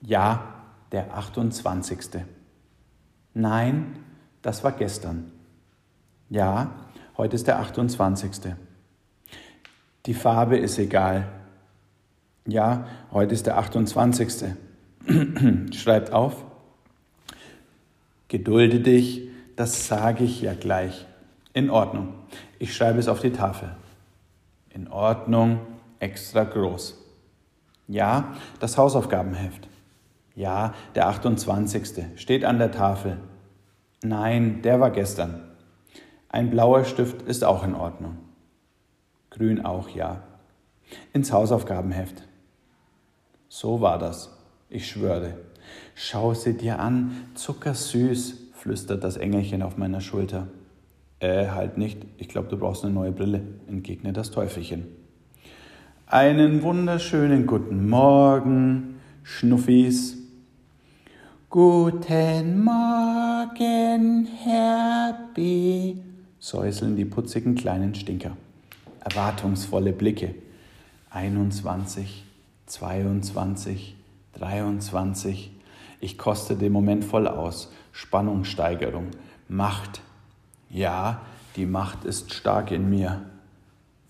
Ja, 0.00 0.64
der 0.92 1.16
28. 1.16 2.22
Nein, 3.34 4.03
das 4.44 4.62
war 4.62 4.72
gestern. 4.72 5.32
Ja, 6.28 6.70
heute 7.16 7.34
ist 7.34 7.46
der 7.46 7.58
28. 7.60 8.52
Die 10.04 10.14
Farbe 10.14 10.58
ist 10.58 10.78
egal. 10.78 11.28
Ja, 12.46 12.86
heute 13.10 13.32
ist 13.32 13.46
der 13.46 13.56
28. 13.56 14.52
Schreibt 15.72 16.12
auf. 16.12 16.44
Gedulde 18.28 18.80
dich, 18.80 19.28
das 19.56 19.88
sage 19.88 20.24
ich 20.24 20.42
ja 20.42 20.52
gleich. 20.52 21.06
In 21.54 21.70
Ordnung. 21.70 22.12
Ich 22.58 22.76
schreibe 22.76 22.98
es 22.98 23.08
auf 23.08 23.20
die 23.20 23.32
Tafel. 23.32 23.74
In 24.68 24.88
Ordnung, 24.88 25.60
extra 26.00 26.44
groß. 26.44 26.98
Ja, 27.88 28.34
das 28.60 28.76
Hausaufgabenheft. 28.76 29.68
Ja, 30.34 30.74
der 30.94 31.08
28. 31.08 32.04
steht 32.16 32.44
an 32.44 32.58
der 32.58 32.72
Tafel. 32.72 33.18
Nein, 34.04 34.60
der 34.60 34.80
war 34.80 34.90
gestern. 34.90 35.40
Ein 36.28 36.50
blauer 36.50 36.84
Stift 36.84 37.22
ist 37.22 37.42
auch 37.42 37.64
in 37.64 37.74
Ordnung. 37.74 38.18
Grün 39.30 39.64
auch, 39.64 39.88
ja. 39.88 40.22
Ins 41.14 41.32
Hausaufgabenheft. 41.32 42.22
So 43.48 43.80
war 43.80 43.98
das. 43.98 44.30
Ich 44.68 44.86
schwöre. 44.86 45.38
Schau 45.94 46.34
sie 46.34 46.54
dir 46.54 46.80
an, 46.80 47.12
zuckersüß, 47.32 48.50
flüstert 48.52 49.02
das 49.02 49.16
Engelchen 49.16 49.62
auf 49.62 49.78
meiner 49.78 50.02
Schulter. 50.02 50.48
Äh, 51.20 51.48
halt 51.48 51.78
nicht. 51.78 52.04
Ich 52.18 52.28
glaube, 52.28 52.48
du 52.48 52.58
brauchst 52.58 52.84
eine 52.84 52.92
neue 52.92 53.12
Brille, 53.12 53.40
entgegnet 53.68 54.18
das 54.18 54.30
Teufelchen. 54.30 54.84
Einen 56.04 56.62
wunderschönen 56.62 57.46
guten 57.46 57.88
Morgen, 57.88 58.96
Schnuffis. 59.22 60.23
Guten 61.54 62.64
Morgen, 62.64 64.26
Herr 64.42 65.16
säuseln 66.40 66.96
die 66.96 67.04
putzigen 67.04 67.54
kleinen 67.54 67.94
Stinker. 67.94 68.36
Erwartungsvolle 68.98 69.92
Blicke. 69.92 70.34
21, 71.10 72.24
22, 72.66 73.94
23. 74.32 75.52
Ich 76.00 76.18
koste 76.18 76.56
den 76.56 76.72
Moment 76.72 77.04
voll 77.04 77.28
aus. 77.28 77.70
Spannungssteigerung. 77.92 79.12
Macht. 79.46 80.00
Ja, 80.68 81.20
die 81.54 81.66
Macht 81.66 82.04
ist 82.04 82.34
stark 82.34 82.72
in 82.72 82.90
mir. 82.90 83.30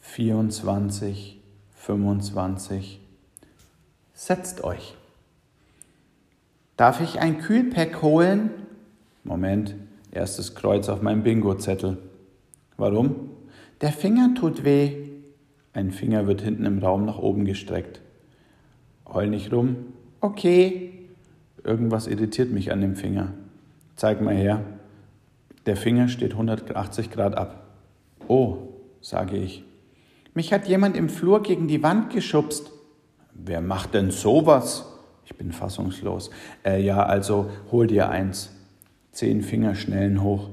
24, 0.00 1.42
25. 1.74 3.02
Setzt 4.14 4.64
euch. 4.64 4.96
Darf 6.76 7.00
ich 7.00 7.20
ein 7.20 7.38
Kühlpack 7.38 8.02
holen? 8.02 8.50
Moment, 9.22 9.76
erstes 10.10 10.54
Kreuz 10.54 10.88
auf 10.88 11.02
meinem 11.02 11.22
Bingo-Zettel. 11.22 11.98
Warum? 12.76 13.30
Der 13.80 13.92
Finger 13.92 14.34
tut 14.34 14.64
weh. 14.64 15.10
Ein 15.72 15.92
Finger 15.92 16.26
wird 16.26 16.40
hinten 16.40 16.66
im 16.66 16.78
Raum 16.78 17.04
nach 17.04 17.18
oben 17.18 17.44
gestreckt. 17.44 18.00
Heul 19.06 19.28
nicht 19.28 19.52
rum. 19.52 19.76
Okay. 20.20 20.92
Irgendwas 21.62 22.06
irritiert 22.06 22.50
mich 22.50 22.72
an 22.72 22.80
dem 22.80 22.96
Finger. 22.96 23.32
Zeig 23.96 24.20
mal 24.20 24.34
her. 24.34 24.62
Der 25.66 25.76
Finger 25.76 26.08
steht 26.08 26.32
180 26.32 27.10
Grad 27.10 27.36
ab. 27.36 27.68
Oh, 28.28 28.58
sage 29.00 29.36
ich. 29.36 29.64
Mich 30.34 30.52
hat 30.52 30.66
jemand 30.66 30.96
im 30.96 31.08
Flur 31.08 31.42
gegen 31.42 31.68
die 31.68 31.82
Wand 31.82 32.10
geschubst. 32.12 32.72
Wer 33.32 33.60
macht 33.60 33.94
denn 33.94 34.10
sowas? 34.10 34.93
Ich 35.24 35.36
bin 35.36 35.52
fassungslos. 35.52 36.30
Äh, 36.64 36.82
ja, 36.82 37.04
also 37.04 37.50
hol 37.70 37.86
dir 37.86 38.08
eins. 38.08 38.50
Zehn 39.12 39.42
Fingerschnellen 39.42 40.22
hoch. 40.22 40.50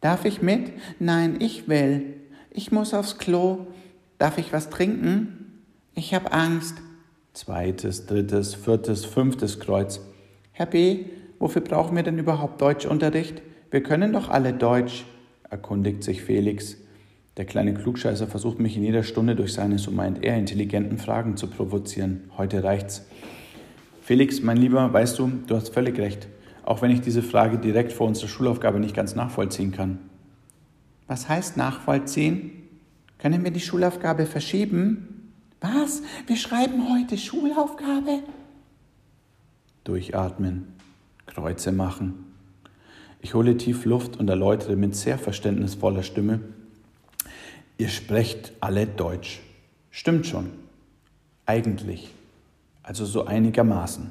Darf 0.00 0.24
ich 0.24 0.42
mit? 0.42 0.72
Nein, 1.00 1.36
ich 1.40 1.68
will. 1.68 2.14
Ich 2.50 2.70
muss 2.70 2.94
aufs 2.94 3.18
Klo. 3.18 3.66
Darf 4.18 4.38
ich 4.38 4.52
was 4.52 4.70
trinken? 4.70 5.62
Ich 5.94 6.14
habe 6.14 6.32
Angst. 6.32 6.76
Zweites, 7.32 8.06
drittes, 8.06 8.54
viertes, 8.54 9.04
fünftes 9.04 9.60
Kreuz. 9.60 10.00
Herr 10.52 10.66
B., 10.66 11.06
wofür 11.38 11.62
brauchen 11.62 11.96
wir 11.96 12.02
denn 12.02 12.18
überhaupt 12.18 12.60
Deutschunterricht? 12.60 13.42
Wir 13.70 13.82
können 13.82 14.12
doch 14.12 14.28
alle 14.28 14.52
Deutsch, 14.52 15.04
erkundigt 15.48 16.02
sich 16.02 16.22
Felix. 16.22 16.76
Der 17.36 17.44
kleine 17.44 17.74
Klugscheißer 17.74 18.26
versucht 18.26 18.58
mich 18.58 18.76
in 18.76 18.82
jeder 18.82 19.04
Stunde 19.04 19.36
durch 19.36 19.52
seine, 19.52 19.78
so 19.78 19.92
meint 19.92 20.24
er, 20.24 20.36
intelligenten 20.36 20.98
Fragen 20.98 21.36
zu 21.36 21.46
provozieren. 21.46 22.30
Heute 22.36 22.64
reicht's. 22.64 23.06
Felix, 24.08 24.40
mein 24.40 24.56
Lieber, 24.56 24.90
weißt 24.90 25.18
du, 25.18 25.30
du 25.46 25.54
hast 25.54 25.68
völlig 25.74 25.98
recht, 25.98 26.28
auch 26.64 26.80
wenn 26.80 26.90
ich 26.90 27.02
diese 27.02 27.22
Frage 27.22 27.58
direkt 27.58 27.92
vor 27.92 28.06
unserer 28.06 28.28
Schulaufgabe 28.28 28.80
nicht 28.80 28.96
ganz 28.96 29.14
nachvollziehen 29.14 29.70
kann. 29.70 29.98
Was 31.06 31.28
heißt 31.28 31.58
nachvollziehen? 31.58 32.52
Können 33.18 33.44
wir 33.44 33.50
die 33.50 33.60
Schulaufgabe 33.60 34.24
verschieben? 34.24 35.34
Was? 35.60 36.00
Wir 36.26 36.36
schreiben 36.36 36.88
heute 36.90 37.18
Schulaufgabe? 37.18 38.22
Durchatmen, 39.84 40.68
Kreuze 41.26 41.70
machen. 41.70 42.32
Ich 43.20 43.34
hole 43.34 43.58
tief 43.58 43.84
Luft 43.84 44.16
und 44.16 44.30
erläutere 44.30 44.76
mit 44.76 44.96
sehr 44.96 45.18
verständnisvoller 45.18 46.02
Stimme, 46.02 46.40
ihr 47.76 47.90
sprecht 47.90 48.54
alle 48.60 48.86
Deutsch. 48.86 49.40
Stimmt 49.90 50.26
schon. 50.26 50.48
Eigentlich 51.44 52.14
also 52.88 53.04
so 53.04 53.26
einigermaßen, 53.26 54.10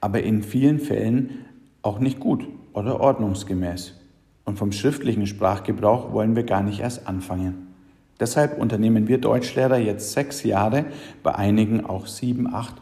aber 0.00 0.22
in 0.22 0.42
vielen 0.42 0.78
Fällen 0.78 1.44
auch 1.82 1.98
nicht 1.98 2.18
gut 2.18 2.48
oder 2.72 3.00
ordnungsgemäß. 3.00 3.92
Und 4.46 4.58
vom 4.58 4.72
schriftlichen 4.72 5.26
Sprachgebrauch 5.26 6.10
wollen 6.12 6.34
wir 6.34 6.44
gar 6.44 6.62
nicht 6.62 6.80
erst 6.80 7.06
anfangen. 7.06 7.66
Deshalb 8.18 8.58
unternehmen 8.58 9.08
wir 9.08 9.18
Deutschlehrer 9.18 9.76
jetzt 9.76 10.12
sechs 10.12 10.42
Jahre, 10.42 10.86
bei 11.22 11.34
einigen 11.34 11.84
auch 11.84 12.06
sieben, 12.06 12.52
acht 12.52 12.76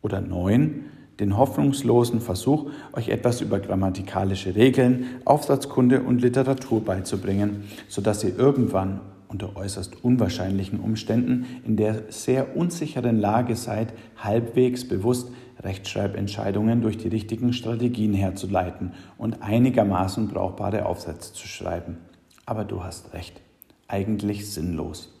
oder 0.00 0.22
neun, 0.22 0.86
den 1.20 1.36
hoffnungslosen 1.36 2.22
Versuch, 2.22 2.70
euch 2.94 3.10
etwas 3.10 3.42
über 3.42 3.60
grammatikalische 3.60 4.54
Regeln, 4.54 5.20
Aufsatzkunde 5.26 6.02
und 6.02 6.22
Literatur 6.22 6.82
beizubringen, 6.82 7.64
sodass 7.88 8.24
ihr 8.24 8.36
irgendwann 8.38 9.00
unter 9.28 9.56
äußerst 9.56 10.04
unwahrscheinlichen 10.04 10.80
Umständen 10.80 11.46
in 11.64 11.76
der 11.76 12.10
sehr 12.10 12.56
unsicheren 12.56 13.18
Lage 13.18 13.56
seid, 13.56 13.92
halbwegs 14.16 14.86
bewusst 14.86 15.30
Rechtschreibentscheidungen 15.62 16.82
durch 16.82 16.98
die 16.98 17.08
richtigen 17.08 17.52
Strategien 17.52 18.12
herzuleiten 18.12 18.92
und 19.18 19.42
einigermaßen 19.42 20.28
brauchbare 20.28 20.86
Aufsätze 20.86 21.32
zu 21.32 21.48
schreiben. 21.48 21.98
Aber 22.46 22.64
du 22.64 22.84
hast 22.84 23.14
recht, 23.14 23.40
eigentlich 23.88 24.50
sinnlos. 24.50 25.12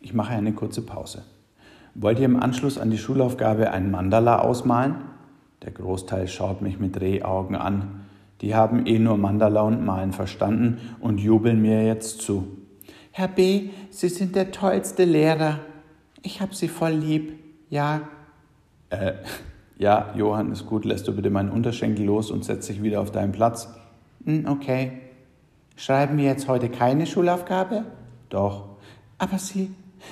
Ich 0.00 0.14
mache 0.14 0.34
eine 0.34 0.52
kurze 0.52 0.82
Pause. 0.82 1.24
Wollt 1.94 2.18
ihr 2.18 2.26
im 2.26 2.40
Anschluss 2.40 2.78
an 2.78 2.90
die 2.90 2.98
Schulaufgabe 2.98 3.70
ein 3.70 3.90
Mandala 3.90 4.40
ausmalen? 4.40 4.96
Der 5.62 5.72
Großteil 5.72 6.28
schaut 6.28 6.62
mich 6.62 6.78
mit 6.78 7.00
Rehaugen 7.00 7.56
an. 7.56 8.04
Die 8.42 8.54
haben 8.54 8.86
eh 8.86 8.98
nur 8.98 9.16
Mandala 9.16 9.62
und 9.62 9.84
Malen 9.84 10.12
verstanden 10.12 10.78
und 11.00 11.18
jubeln 11.18 11.62
mir 11.62 11.84
jetzt 11.86 12.20
zu. 12.20 12.46
Herr 13.18 13.28
B., 13.28 13.70
Sie 13.88 14.10
sind 14.10 14.36
der 14.36 14.50
tollste 14.50 15.04
Lehrer. 15.06 15.60
Ich 16.20 16.42
hab 16.42 16.54
Sie 16.54 16.68
voll 16.68 16.90
lieb. 16.90 17.32
Ja. 17.70 18.02
Äh, 18.90 19.14
ja, 19.78 20.12
Johann, 20.14 20.52
ist 20.52 20.66
gut. 20.66 20.84
Lässt 20.84 21.08
du 21.08 21.16
bitte 21.16 21.30
meinen 21.30 21.48
Unterschenkel 21.48 22.04
los 22.04 22.30
und 22.30 22.44
setz 22.44 22.66
dich 22.66 22.82
wieder 22.82 23.00
auf 23.00 23.12
deinen 23.12 23.32
Platz. 23.32 23.74
Hm, 24.26 24.46
okay. 24.46 25.00
Schreiben 25.76 26.18
wir 26.18 26.24
jetzt 26.24 26.46
heute 26.46 26.68
keine 26.68 27.06
Schulaufgabe? 27.06 27.86
Doch. 28.28 28.76
Aber 29.16 29.38
Sie, 29.38 29.70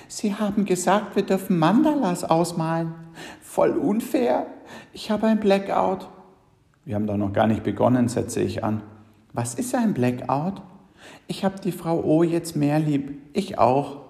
Sie 0.09 0.37
haben 0.37 0.65
gesagt, 0.65 1.15
wir 1.15 1.27
dürfen 1.27 1.59
Mandalas 1.59 2.25
ausmalen. 2.25 2.95
Voll 3.43 3.73
unfair. 3.73 4.47
Ich 4.95 5.11
habe 5.11 5.27
ein 5.27 5.41
Blackout. 5.41 6.09
Wir 6.87 6.95
haben 6.95 7.07
doch 7.07 7.19
noch 7.19 7.35
gar 7.35 7.49
nicht 7.49 7.65
begonnen, 7.65 8.09
setze 8.09 8.41
ich 8.41 8.65
an. 8.65 8.83
Was 9.35 9.57
ist 9.57 9.75
ein 9.75 9.93
Blackout? 9.93 10.63
Ich 11.27 11.45
habe 11.45 11.61
die 11.61 11.73
Frau 11.73 12.03
O 12.03 12.23
jetzt 12.23 12.57
mehr 12.57 12.79
lieb. 12.79 13.19
Ich 13.33 13.59
auch. 13.59 14.01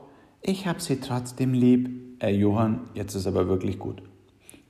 Ich 0.42 0.66
habe 0.66 0.80
sie 0.80 1.00
trotzdem 1.00 1.54
lieb. 1.54 2.22
Äh, 2.22 2.34
Johann, 2.34 2.82
jetzt 2.94 3.14
ist 3.14 3.26
aber 3.26 3.48
wirklich 3.48 3.78
gut. 3.78 4.02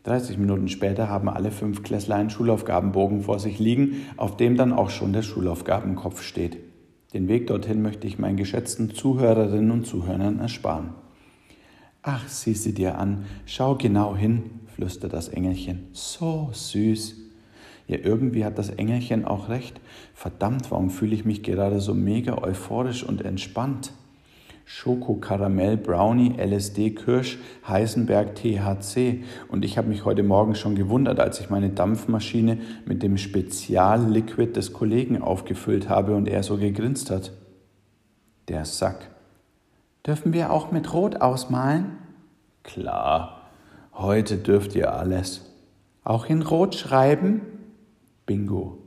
30 0.05 0.37
Minuten 0.37 0.69
später 0.69 1.09
haben 1.09 1.29
alle 1.29 1.51
fünf 1.51 1.83
Klässler 1.83 2.17
einen 2.17 2.31
Schulaufgabenbogen 2.31 3.23
vor 3.23 3.39
sich 3.39 3.59
liegen, 3.59 4.07
auf 4.17 4.37
dem 4.37 4.57
dann 4.57 4.73
auch 4.73 4.91
schon 4.91 5.13
der 5.13 5.23
Schulaufgabenkopf 5.23 6.23
steht. 6.23 6.59
Den 7.15 7.29
Weg 7.29 7.47
dorthin 7.47 7.81
möchte 7.81 8.07
ich 8.07 8.19
meinen 8.19 8.37
geschätzten 8.37 8.95
Zuhörerinnen 8.95 9.71
und 9.71 9.87
Zuhörern 9.87 10.41
ersparen. 10.41 10.91
Ach, 12.03 12.29
sieh 12.29 12.53
sie 12.53 12.75
dir 12.75 12.99
an, 12.99 13.25
schau 13.47 13.77
genau 13.77 14.15
hin, 14.15 14.61
flüstert 14.75 15.15
das 15.15 15.29
Engelchen. 15.29 15.89
So 15.93 16.51
süß. 16.53 17.24
Ja, 17.87 17.99
irgendwie 18.03 18.45
hat 18.45 18.59
das 18.59 18.71
Engelchen 18.71 19.25
auch 19.25 19.49
recht. 19.49 19.81
Verdammt, 20.15 20.71
warum 20.71 20.91
fühle 20.91 21.15
ich 21.15 21.25
mich 21.25 21.43
gerade 21.43 21.81
so 21.81 21.95
mega 21.95 22.39
euphorisch 22.39 23.05
und 23.05 23.23
entspannt? 23.25 23.93
Schoko, 24.67 25.17
Karamell, 25.17 25.77
Brownie, 25.77 26.35
LSD, 26.39 26.91
Kirsch, 26.95 27.39
Heisenberg, 27.69 28.35
THC. 28.35 29.23
Und 29.49 29.65
ich 29.65 29.77
habe 29.77 29.89
mich 29.89 30.07
heute 30.07 30.23
Morgen 30.23 30.55
schon 30.55 30.75
gewundert, 30.75 31.21
als 31.21 31.39
ich 31.41 31.51
meine 31.51 31.69
Dampfmaschine 31.69 32.59
mit 32.87 33.03
dem 33.03 33.19
Spezialliquid 33.19 34.57
des 34.57 34.73
Kollegen 34.73 35.21
aufgefüllt 35.21 35.91
habe 35.91 36.15
und 36.17 36.29
er 36.29 36.43
so 36.43 36.57
gegrinst 36.57 37.11
hat. 37.11 37.33
Der 38.49 38.65
Sack. 38.65 39.11
Dürfen 40.07 40.33
wir 40.33 40.51
auch 40.51 40.71
mit 40.71 40.93
Rot 40.95 41.21
ausmalen? 41.21 41.99
Klar, 42.63 43.43
heute 43.93 44.39
dürft 44.39 44.75
ihr 44.75 44.95
alles. 44.95 45.43
Auch 46.05 46.27
in 46.27 46.41
Rot 46.41 46.75
schreiben? 46.75 47.43
Bingo. 48.27 48.79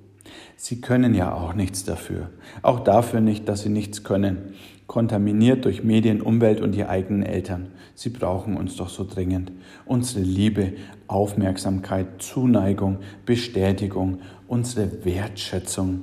Sie 0.56 0.82
können 0.82 1.14
ja 1.14 1.34
auch 1.34 1.54
nichts 1.54 1.84
dafür. 1.84 2.30
Auch 2.62 2.82
dafür 2.82 3.22
nicht, 3.22 3.48
dass 3.48 3.62
sie 3.62 3.70
nichts 3.70 4.04
können. 4.04 4.54
Kontaminiert 4.88 5.66
durch 5.66 5.84
Medien, 5.84 6.22
Umwelt 6.22 6.62
und 6.62 6.74
die 6.74 6.86
eigenen 6.86 7.24
Eltern. 7.24 7.68
Sie 7.94 8.10
brauchen 8.10 8.56
uns 8.58 8.76
doch 8.78 8.90
so 8.90 9.06
dringend. 9.06 9.52
Unsere 9.86 10.24
Liebe, 10.24 10.74
Aufmerksamkeit, 11.08 12.22
Zuneigung, 12.22 13.00
Bestätigung, 13.26 14.20
unsere 14.48 15.06
Wertschätzung. 15.06 16.02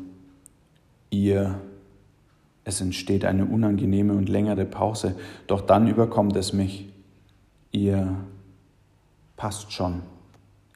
Ihr. 1.11 1.61
Es 2.67 2.81
entsteht 2.81 3.27
eine 3.27 3.45
unangenehme 3.45 4.15
und 4.15 4.31
längere 4.31 4.65
Pause, 4.65 5.17
doch 5.47 5.61
dann 5.61 5.87
überkommt 5.87 6.35
es 6.35 6.55
mich. 6.55 6.89
Ihr 7.73 8.17
passt 9.37 9.71
schon. 9.71 10.01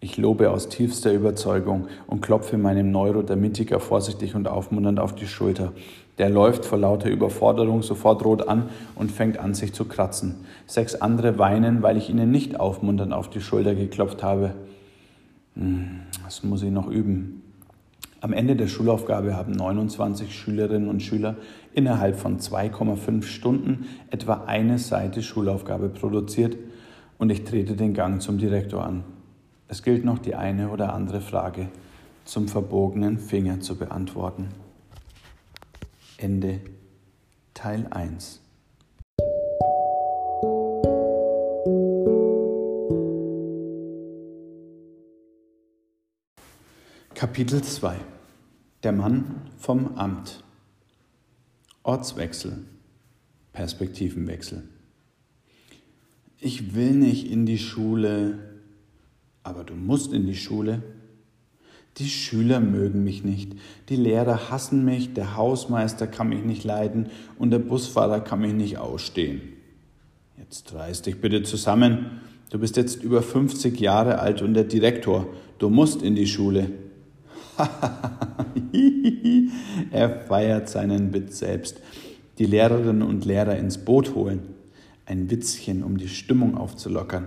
Ich 0.01 0.17
lobe 0.17 0.51
aus 0.53 0.69
tiefster 0.69 1.13
Überzeugung 1.13 1.89
und 2.07 2.23
klopfe 2.23 2.57
meinem 2.57 2.93
Neurodermitiker 2.93 3.81
vorsichtig 3.81 4.37
und 4.37 4.47
aufmunternd 4.47 5.01
auf 5.01 5.17
die 5.17 5.27
Schulter. 5.27 5.73
Der 6.19 6.31
läuft 6.31 6.65
vor 6.65 6.79
lauter 6.79 7.11
Überforderung 7.11 7.83
sofort 7.83 8.25
rot 8.25 8.47
an 8.47 8.69
und 8.95 9.11
fängt 9.11 9.39
an, 9.39 9.55
sich 9.55 9.73
zu 9.73 9.87
kratzen. 9.87 10.45
Sechs 10.67 10.95
andere 10.95 11.39
weinen, 11.39 11.83
weil 11.83 11.97
ich 11.97 12.11
ihnen 12.11 12.31
nicht 12.31 12.61
aufmunternd 12.61 13.13
auf 13.13 13.29
die 13.29 13.41
Schulter 13.41 13.75
geklopft 13.75 14.23
habe. 14.23 14.55
Hm, 15.57 16.03
das 16.25 16.45
muss 16.45 16.63
ich 16.63 16.71
noch 16.71 16.89
üben. 16.89 17.43
Am 18.21 18.33
Ende 18.33 18.55
der 18.55 18.69
Schulaufgabe 18.69 19.35
haben 19.35 19.53
29 19.53 20.33
Schülerinnen 20.33 20.89
und 20.89 21.03
Schüler 21.03 21.35
innerhalb 21.73 22.17
von 22.17 22.39
2,5 22.39 23.25
Stunden 23.25 23.87
etwa 24.11 24.45
eine 24.47 24.79
Seite 24.79 25.23
Schulaufgabe 25.23 25.89
produziert 25.89 26.57
und 27.19 27.31
ich 27.31 27.43
trete 27.43 27.75
den 27.75 27.95
Gang 27.95 28.23
zum 28.23 28.39
Direktor 28.39 28.85
an. 28.85 29.18
Es 29.71 29.83
gilt 29.83 30.03
noch 30.03 30.19
die 30.19 30.35
eine 30.35 30.71
oder 30.71 30.95
andere 30.95 31.21
Frage 31.21 31.69
zum 32.25 32.49
verbogenen 32.49 33.19
Finger 33.19 33.61
zu 33.61 33.77
beantworten. 33.77 34.49
Ende 36.17 36.61
Teil 37.53 37.87
1 37.91 38.41
Kapitel 47.15 47.63
2 47.63 47.97
Der 48.85 48.93
Mann 48.93 49.43
vom 49.59 49.99
Amt. 49.99 50.45
Ortswechsel. 51.83 52.65
Perspektivenwechsel. 53.53 54.67
Ich 56.41 56.75
will 56.75 56.93
nicht 56.93 57.31
in 57.31 57.45
die 57.45 57.59
Schule, 57.59 58.48
aber 59.49 59.65
du 59.65 59.75
musst 59.75 60.13
in 60.13 60.27
die 60.27 60.37
Schule. 60.37 60.83
Die 61.97 62.09
Schüler 62.09 62.61
mögen 62.61 63.03
mich 63.03 63.25
nicht, 63.25 63.55
die 63.89 63.97
Lehrer 63.97 64.51
hassen 64.51 64.85
mich, 64.85 65.15
der 65.15 65.37
Hausmeister 65.37 66.07
kann 66.07 66.29
mich 66.29 66.45
nicht 66.45 66.63
leiden 66.63 67.09
und 67.39 67.51
der 67.51 67.59
Busfahrer 67.59 68.21
kann 68.21 68.41
mich 68.41 68.53
nicht 68.53 68.79
ausstehen. 68.79 69.41
Jetzt 70.37 70.73
reiß 70.73 71.03
dich 71.03 71.21
bitte 71.21 71.43
zusammen. 71.43 72.21
Du 72.51 72.59
bist 72.59 72.77
jetzt 72.77 73.03
über 73.03 73.21
50 73.21 73.81
Jahre 73.81 74.21
alt 74.21 74.43
und 74.43 74.55
der 74.55 74.65
Direktor. 74.65 75.27
Du 75.59 75.71
musst 75.71 76.03
in 76.03 76.15
die 76.15 76.29
Schule. 76.29 76.71
er 79.91 80.21
feiert 80.21 80.69
seinen 80.69 81.13
Witz 81.13 81.41
selbst. 81.41 81.81
Die 82.39 82.47
Lehrerinnen 82.47 83.03
und 83.03 83.25
Lehrer 83.25 83.57
ins 83.57 83.79
Boot 83.79 84.15
holen. 84.15 84.41
Ein 85.05 85.31
Witzchen, 85.31 85.83
um 85.83 85.99
die 85.99 86.09
Stimmung 86.09 86.57
aufzulockern. 86.57 87.27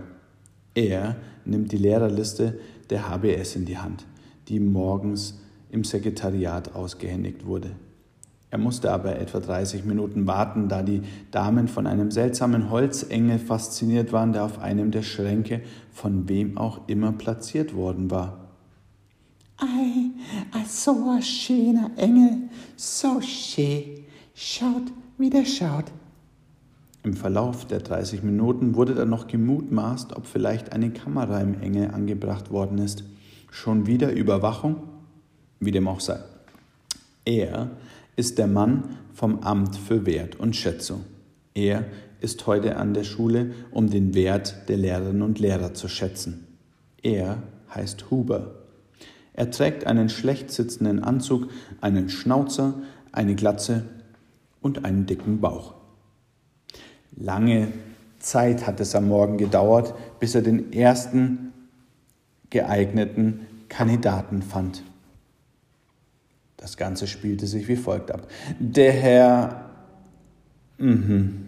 Er 0.74 1.18
nimmt 1.46 1.72
die 1.72 1.78
Lehrerliste 1.78 2.60
der 2.90 3.10
HBS 3.10 3.56
in 3.56 3.66
die 3.66 3.78
Hand, 3.78 4.06
die 4.48 4.60
morgens 4.60 5.40
im 5.70 5.84
Sekretariat 5.84 6.76
ausgehändigt 6.76 7.46
wurde. 7.46 7.72
Er 8.52 8.58
musste 8.58 8.92
aber 8.92 9.18
etwa 9.18 9.40
30 9.40 9.86
Minuten 9.86 10.28
warten, 10.28 10.68
da 10.68 10.84
die 10.84 11.04
Damen 11.32 11.70
von 11.70 11.88
einem 11.88 12.12
seltsamen 12.12 12.70
Holzengel 12.70 13.40
fasziniert 13.40 14.12
waren, 14.12 14.34
der 14.34 14.44
auf 14.44 14.60
einem 14.60 14.92
der 14.92 15.04
Schränke 15.04 15.62
von 15.94 16.28
wem 16.28 16.58
auch 16.58 16.82
immer 16.88 17.14
platziert 17.14 17.74
worden 17.74 18.12
war. 18.12 18.50
Ei, 19.58 20.12
so 20.68 21.12
ein 21.12 21.22
schöner 21.22 21.92
Engel, 21.96 22.50
so 22.76 23.22
schön. 23.22 24.06
Schaut, 24.34 24.92
wie 25.18 25.30
der 25.30 25.46
schaut. 25.46 25.86
Im 27.04 27.14
Verlauf 27.14 27.66
der 27.66 27.80
30 27.80 28.22
Minuten 28.22 28.76
wurde 28.76 28.94
dann 28.94 29.10
noch 29.10 29.28
gemutmaßt, 29.28 30.16
ob 30.16 30.28
vielleicht 30.28 30.72
eine 30.72 30.92
Kamera 30.92 31.40
im 31.42 31.60
Engel 31.60 31.90
angebracht 31.92 32.52
worden 32.52 32.78
ist. 32.78 33.04
Schon 33.50 33.88
wieder 33.88 34.12
Überwachung? 34.12 34.84
Wie 35.60 35.72
dem 35.72 35.88
auch 35.88 36.00
sei. 36.00 36.20
Er 37.26 37.72
ist 38.16 38.38
der 38.38 38.48
Mann 38.48 38.98
vom 39.14 39.40
Amt 39.40 39.76
für 39.76 40.06
Wert 40.06 40.36
und 40.36 40.56
Schätzung. 40.56 41.04
Er 41.56 41.86
ist 42.20 42.46
heute 42.46 42.78
an 42.78 42.94
der 42.94 43.04
Schule, 43.04 43.52
um 43.72 43.90
den 43.90 44.14
Wert 44.14 44.70
der 44.70 44.78
Lehrerinnen 44.78 45.24
und 45.24 45.40
Lehrer 45.40 45.74
zu 45.74 45.88
schätzen. 45.88 46.46
Er 47.02 47.42
heißt 47.74 48.12
Huber. 48.12 48.56
Er 49.34 49.50
trägt 49.50 49.88
einen 49.88 50.10
schlecht 50.10 50.52
sitzenden 50.52 51.04
Anzug, 51.04 51.50
einen 51.82 52.10
Schnauzer, 52.10 52.76
eine 53.12 53.34
Glatze 53.34 53.86
und 54.62 54.86
einen 54.86 55.08
dicken 55.08 55.42
Bauch. 55.42 55.81
Lange 57.16 57.68
Zeit 58.20 58.68
hat 58.68 58.80
es 58.80 58.96
am 58.96 59.08
Morgen 59.08 59.38
gedauert, 59.38 59.94
bis 60.20 60.36
er 60.36 60.42
den 60.42 60.72
ersten 60.74 61.54
geeigneten 62.50 63.48
Kandidaten 63.70 64.42
fand. 64.42 64.84
Das 66.58 66.78
Ganze 66.78 67.08
spielte 67.08 67.48
sich 67.48 67.68
wie 67.68 67.76
folgt 67.76 68.12
ab. 68.12 68.28
Der 68.60 68.92
Herr 68.92 69.72
Mhm. 70.82 71.48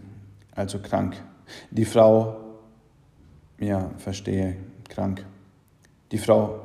Also 0.56 0.80
krank. 0.80 1.15
Die 1.71 1.86
Frau, 1.86 2.36
ja, 3.60 3.89
verstehe, 3.97 4.58
krank. 4.88 5.26
Die 6.12 6.19
Frau, 6.19 6.60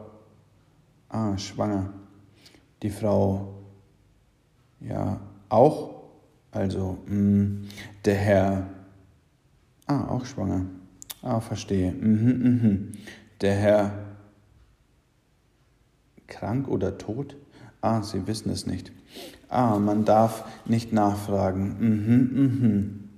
ah, 1.09 1.37
schwanger. 1.39 1.91
Die 2.83 2.91
Frau, 2.91 3.55
ja, 4.81 5.19
auch. 5.49 5.95
Also, 6.51 6.99
mh, 7.07 7.69
der 8.05 8.15
Herr, 8.15 8.67
ah, 9.89 10.09
auch 10.09 10.25
schwanger. 10.25 10.67
Ah, 11.23 11.41
verstehe. 11.41 11.93
Mhm, 11.93 12.43
mhm. 12.43 12.93
Der 13.41 13.55
Herr, 13.55 13.93
krank 16.29 16.69
oder 16.69 16.99
tot? 16.99 17.37
Ah, 17.81 18.03
Sie 18.03 18.27
wissen 18.27 18.51
es 18.51 18.67
nicht. 18.67 18.93
Ah, 19.49 19.79
man 19.79 20.05
darf 20.05 20.45
nicht 20.67 20.93
nachfragen. 20.93 21.77
Mhm, 21.81 22.43
mhm. 22.43 23.09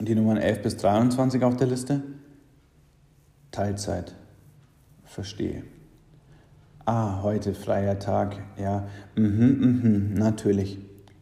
Die 0.00 0.14
Nummern 0.14 0.38
11 0.38 0.62
bis 0.62 0.76
23 0.78 1.42
auf 1.42 1.56
der 1.56 1.66
Liste? 1.66 2.02
Teilzeit. 3.50 4.14
Verstehe. 5.04 5.64
Ah, 6.86 7.22
heute 7.22 7.52
freier 7.52 7.98
Tag. 7.98 8.36
Ja, 8.56 8.88
mhm, 9.16 9.82
mhm, 9.82 10.14
natürlich. 10.14 10.78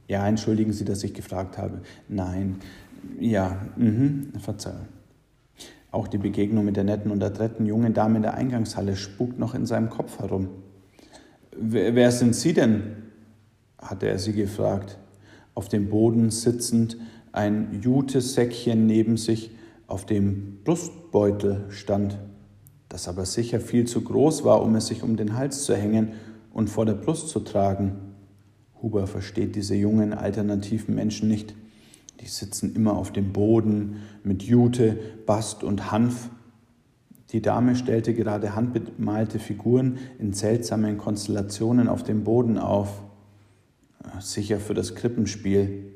Ja, 0.07 0.26
entschuldigen 0.26 0.72
Sie, 0.72 0.85
dass 0.85 1.02
ich 1.04 1.14
gefragt 1.14 1.59
habe. 1.59 1.83
Nein. 2.09 2.61
Ja, 3.20 3.61
mhm, 3.76 4.32
Verzeihung. 4.38 4.87
Auch 5.90 6.08
die 6.08 6.18
Begegnung 6.18 6.64
mit 6.64 6.76
der 6.76 6.84
netten 6.84 7.11
und 7.11 7.22
adretten 7.22 7.66
jungen 7.66 7.94
Dame 7.94 8.16
in 8.16 8.22
der 8.22 8.34
Eingangshalle 8.34 8.96
spukt 8.96 9.38
noch 9.38 9.54
in 9.54 9.66
seinem 9.66 9.88
Kopf 9.88 10.18
herum. 10.18 10.48
Wer, 11.56 11.94
wer 11.94 12.12
sind 12.12 12.34
Sie 12.34 12.52
denn? 12.52 13.08
hatte 13.78 14.08
er 14.08 14.18
sie 14.18 14.32
gefragt. 14.32 14.98
Auf 15.54 15.68
dem 15.68 15.88
Boden 15.88 16.30
sitzend, 16.30 16.96
ein 17.32 17.80
Jutesäckchen 17.82 18.87
neben 18.87 19.16
sich, 19.16 19.50
auf 19.87 20.04
dem 20.04 20.58
Brustbeutel 20.64 21.64
stand, 21.70 22.18
das 22.88 23.08
aber 23.08 23.24
sicher 23.24 23.61
viel 23.61 23.87
zu 23.87 24.02
groß 24.02 24.44
war, 24.44 24.62
um 24.62 24.74
es 24.74 24.88
sich 24.88 25.02
um 25.02 25.16
den 25.16 25.37
Hals 25.37 25.64
zu 25.64 25.74
hängen 25.74 26.12
und 26.52 26.68
vor 26.68 26.84
der 26.84 26.94
Brust 26.94 27.28
zu 27.28 27.40
tragen. 27.40 27.96
Huber 28.82 29.06
versteht 29.06 29.56
diese 29.56 29.74
jungen 29.74 30.12
alternativen 30.12 30.94
Menschen 30.94 31.28
nicht. 31.28 31.54
Die 32.20 32.26
sitzen 32.26 32.74
immer 32.74 32.96
auf 32.96 33.12
dem 33.12 33.33
Boden 33.33 34.02
mit 34.24 34.42
Jute, 34.42 34.98
Bast 35.26 35.62
und 35.62 35.90
Hanf. 35.92 36.31
Die 37.31 37.42
Dame 37.42 37.76
stellte 37.76 38.14
gerade 38.14 38.57
handbemalte 38.57 39.38
Figuren 39.38 39.98
in 40.18 40.33
seltsamen 40.33 40.98
Konstellationen 40.98 41.88
auf 41.88 42.02
dem 42.02 42.24
Boden 42.24 42.59
auf. 42.59 43.02
Sicher 44.20 44.59
für 44.59 44.74
das 44.74 44.94
Krippenspiel. 44.94 45.92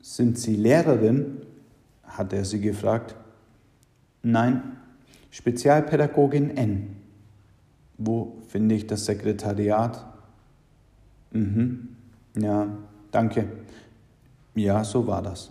Sind 0.00 0.38
Sie 0.38 0.56
Lehrerin? 0.56 1.38
hat 2.18 2.32
er 2.32 2.44
sie 2.44 2.60
gefragt. 2.60 3.14
Nein, 4.22 4.62
Spezialpädagogin 5.30 6.56
N. 6.56 6.96
Wo 7.98 8.38
finde 8.48 8.74
ich 8.74 8.86
das 8.86 9.04
Sekretariat? 9.04 10.04
Mhm. 11.32 11.88
Ja, 12.36 12.68
danke. 13.10 13.46
Ja, 14.58 14.82
so 14.82 15.06
war 15.06 15.22
das. 15.22 15.50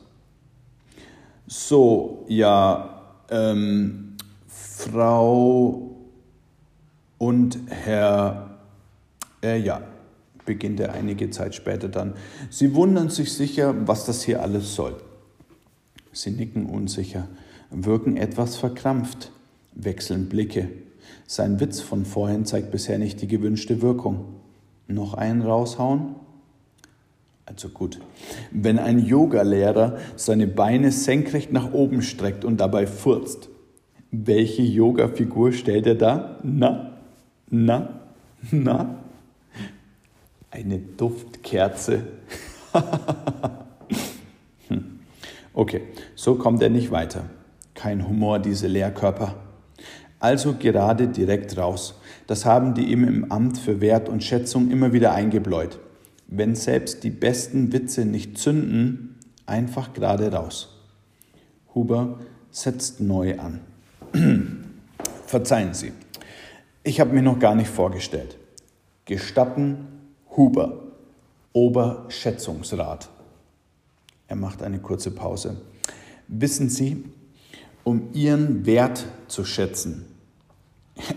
So, 1.47 2.25
ja, 2.27 3.03
ähm, 3.29 4.17
Frau 4.47 5.95
und 7.17 7.57
Herr, 7.69 8.57
äh, 9.41 9.57
ja, 9.59 9.81
beginnt 10.45 10.81
er 10.81 10.93
einige 10.93 11.29
Zeit 11.29 11.55
später 11.55 11.87
dann. 11.87 12.15
Sie 12.49 12.75
wundern 12.75 13.09
sich 13.09 13.33
sicher, 13.33 13.73
was 13.87 14.05
das 14.05 14.23
hier 14.23 14.41
alles 14.41 14.75
soll. 14.75 14.97
Sie 16.11 16.31
nicken 16.31 16.65
unsicher, 16.65 17.29
wirken 17.71 18.17
etwas 18.17 18.57
verkrampft, 18.57 19.31
wechseln 19.73 20.27
Blicke. 20.27 20.67
Sein 21.27 21.61
Witz 21.61 21.79
von 21.79 22.05
vorhin 22.05 22.45
zeigt 22.45 22.71
bisher 22.71 22.97
nicht 22.97 23.21
die 23.21 23.27
gewünschte 23.27 23.81
Wirkung. 23.81 24.25
Noch 24.87 25.13
einen 25.13 25.43
raushauen? 25.43 26.26
Also 27.47 27.69
gut, 27.69 27.97
wenn 28.51 28.77
ein 28.77 28.99
Yogalehrer 28.99 29.99
seine 30.17 30.47
Beine 30.47 30.91
senkrecht 30.91 31.53
nach 31.53 31.71
oben 31.71 32.01
streckt 32.01 32.43
und 32.43 32.57
dabei 32.57 32.85
furzt, 32.85 33.47
welche 34.11 34.63
Yoga-Figur 34.63 35.53
stellt 35.53 35.87
er 35.87 35.95
da? 35.95 36.39
Na, 36.43 36.97
na, 37.49 38.01
na? 38.51 38.97
Eine 40.51 40.79
Duftkerze. 40.79 42.03
Hm. 44.67 44.99
okay, 45.53 45.83
so 46.15 46.35
kommt 46.35 46.61
er 46.61 46.69
nicht 46.69 46.91
weiter. 46.91 47.29
Kein 47.73 48.05
Humor, 48.05 48.39
diese 48.39 48.67
Lehrkörper. 48.67 49.35
Also 50.19 50.55
gerade 50.59 51.07
direkt 51.07 51.57
raus. 51.57 51.97
Das 52.27 52.43
haben 52.43 52.73
die 52.73 52.91
ihm 52.91 53.07
im 53.07 53.31
Amt 53.31 53.57
für 53.57 53.79
Wert 53.79 54.09
und 54.09 54.25
Schätzung 54.25 54.69
immer 54.69 54.91
wieder 54.91 55.13
eingebläut. 55.13 55.79
Wenn 56.27 56.55
selbst 56.55 57.03
die 57.03 57.09
besten 57.09 57.71
Witze 57.71 58.05
nicht 58.05 58.37
zünden, 58.37 59.15
einfach 59.45 59.93
gerade 59.93 60.31
raus. 60.31 60.77
Huber 61.73 62.19
setzt 62.51 62.99
neu 62.99 63.39
an. 63.39 63.61
Verzeihen 65.25 65.73
Sie, 65.73 65.93
ich 66.83 66.99
habe 66.99 67.13
mich 67.13 67.23
noch 67.23 67.39
gar 67.39 67.55
nicht 67.55 67.69
vorgestellt. 67.69 68.37
Gestatten 69.05 69.87
Huber, 70.35 70.83
Oberschätzungsrat. 71.53 73.09
Er 74.27 74.35
macht 74.35 74.61
eine 74.63 74.79
kurze 74.79 75.11
Pause. 75.11 75.61
Wissen 76.27 76.69
Sie, 76.69 77.05
um 77.83 78.09
Ihren 78.13 78.65
Wert 78.65 79.05
zu 79.29 79.45
schätzen, 79.45 80.05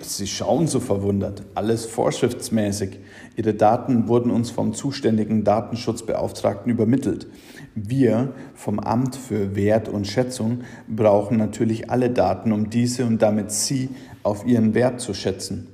Sie 0.00 0.26
schauen 0.26 0.66
so 0.66 0.80
verwundert, 0.80 1.42
alles 1.54 1.86
vorschriftsmäßig. 1.86 2.98
Ihre 3.36 3.54
Daten 3.54 4.08
wurden 4.08 4.30
uns 4.30 4.50
vom 4.50 4.74
zuständigen 4.74 5.44
Datenschutzbeauftragten 5.44 6.70
übermittelt. 6.70 7.26
Wir 7.74 8.34
vom 8.54 8.78
Amt 8.78 9.16
für 9.16 9.56
Wert 9.56 9.88
und 9.88 10.06
Schätzung 10.06 10.62
brauchen 10.88 11.38
natürlich 11.38 11.90
alle 11.90 12.10
Daten, 12.10 12.52
um 12.52 12.68
diese 12.68 13.06
und 13.06 13.22
damit 13.22 13.52
Sie 13.52 13.88
auf 14.22 14.46
Ihren 14.46 14.74
Wert 14.74 15.00
zu 15.00 15.14
schätzen. 15.14 15.68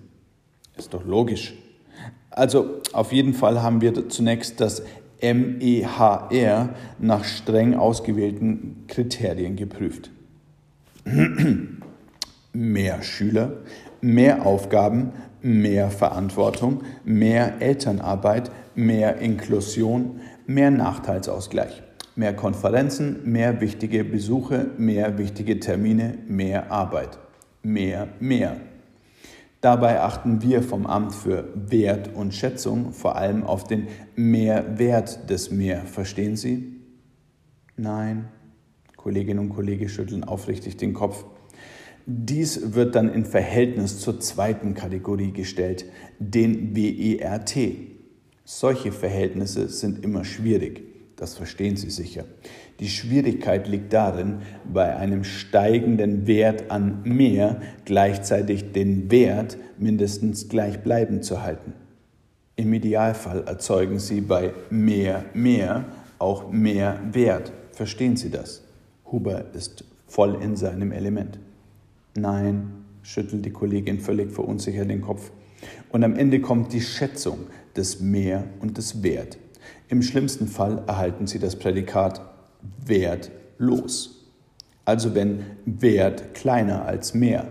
Ist 0.77 0.95
doch 0.95 1.05
logisch. 1.05 1.55
Also 2.31 2.83
auf 2.93 3.13
jeden 3.13 3.35
Fall 3.35 3.63
haben 3.63 3.81
wir 3.81 4.09
zunächst 4.09 4.61
das 4.61 4.83
MEHR 5.23 6.75
nach 6.99 7.25
streng 7.25 7.75
ausgewählten 7.75 8.85
Kriterien 8.87 9.57
geprüft. 9.57 10.11
mehr 12.53 13.03
Schüler, 13.03 13.53
mehr 14.01 14.47
Aufgaben, 14.47 15.13
mehr 15.43 15.91
Verantwortung, 15.91 16.83
mehr 17.05 17.61
Elternarbeit, 17.61 18.51
mehr 18.75 19.19
Inklusion, 19.19 20.21
mehr 20.47 20.71
Nachteilsausgleich, 20.71 21.83
mehr 22.15 22.35
Konferenzen, 22.35 23.21
mehr 23.31 23.61
wichtige 23.61 24.05
Besuche, 24.05 24.71
mehr 24.79 25.19
wichtige 25.19 25.61
Termine, 25.61 26.19
mehr 26.27 26.71
Arbeit, 26.71 27.19
mehr, 27.63 28.09
mehr. 28.21 28.57
Dabei 29.61 30.01
achten 30.01 30.43
wir 30.43 30.63
vom 30.63 30.87
Amt 30.87 31.15
für 31.15 31.49
Wert 31.55 32.15
und 32.15 32.35
Schätzung 32.35 32.93
vor 32.93 33.17
allem 33.17 33.43
auf 33.45 33.65
den 33.65 33.89
Mehrwert 34.15 35.29
des 35.31 35.51
Mehr. 35.51 35.81
Verstehen 35.83 36.37
Sie? 36.37 36.77
Nein. 37.77 38.29
Kolleginnen 38.97 39.41
und 39.41 39.49
Kollegen 39.51 39.89
schütteln 39.89 40.25
aufrichtig 40.25 40.77
den 40.77 40.93
Kopf. 40.93 41.25
Dies 42.09 42.75
wird 42.75 42.95
dann 42.95 43.13
in 43.13 43.25
Verhältnis 43.25 43.99
zur 43.99 44.21
zweiten 44.21 44.75
Kategorie 44.75 45.33
gestellt, 45.33 45.87
den 46.21 46.77
WERT. 46.77 47.57
Solche 48.45 48.93
Verhältnisse 48.93 49.69
sind 49.69 50.05
immer 50.05 50.25
schwierig, 50.25 50.85
das 51.17 51.35
verstehen 51.35 51.77
Sie 51.77 51.91
sicher. 51.91 52.25
Die 52.79 52.89
Schwierigkeit 52.89 53.67
liegt 53.67 53.93
darin, 53.93 54.43
bei 54.73 54.95
einem 54.95 55.25
steigenden 55.25 56.29
Wert 56.29 56.71
an 56.71 57.01
mehr 57.03 57.61
gleichzeitig 57.85 58.71
den 58.71 59.11
Wert 59.11 59.59
mindestens 59.77 60.49
gleichbleibend 60.49 61.25
zu 61.25 61.43
halten. 61.43 61.73
Im 62.55 62.73
Idealfall 62.73 63.43
erzeugen 63.49 63.99
Sie 63.99 64.21
bei 64.21 64.55
mehr 64.71 65.25
mehr 65.35 65.87
auch 66.21 66.53
mehr 66.53 67.01
Wert. 67.11 67.53
Verstehen 67.73 68.17
Sie 68.17 68.31
das? 68.31 68.63
Huber 69.11 69.47
ist 69.55 69.85
voll 70.07 70.41
in 70.41 70.55
seinem 70.55 70.93
Element. 70.93 71.41
Nein, 72.17 72.85
schüttelt 73.03 73.45
die 73.45 73.51
Kollegin 73.51 74.01
völlig 74.01 74.33
verunsichert 74.33 74.91
den 74.91 75.01
Kopf. 75.01 75.31
Und 75.91 76.05
am 76.05 76.17
Ende 76.17 76.41
kommt 76.41 76.73
die 76.73 76.81
Schätzung 76.81 77.39
des 77.77 78.01
Mehr 78.01 78.45
und 78.61 78.79
des 78.79 79.03
Wert. 79.03 79.39
Im 79.89 80.03
schlimmsten 80.03 80.49
Fall 80.49 80.83
erhalten 80.87 81.27
Sie 81.27 81.39
das 81.39 81.57
Prädikat 81.57 82.21
wertlos. 82.85 84.27
Also 84.85 85.15
wenn 85.15 85.45
Wert 85.65 86.35
kleiner 86.35 86.85
als 86.85 87.15
mehr. 87.15 87.49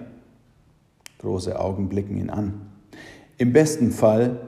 Große 1.19 1.59
Augen 1.59 1.89
blicken 1.89 2.17
ihn 2.17 2.29
an. 2.29 2.61
Im 3.37 3.53
besten 3.53 3.91
Fall 3.91 4.39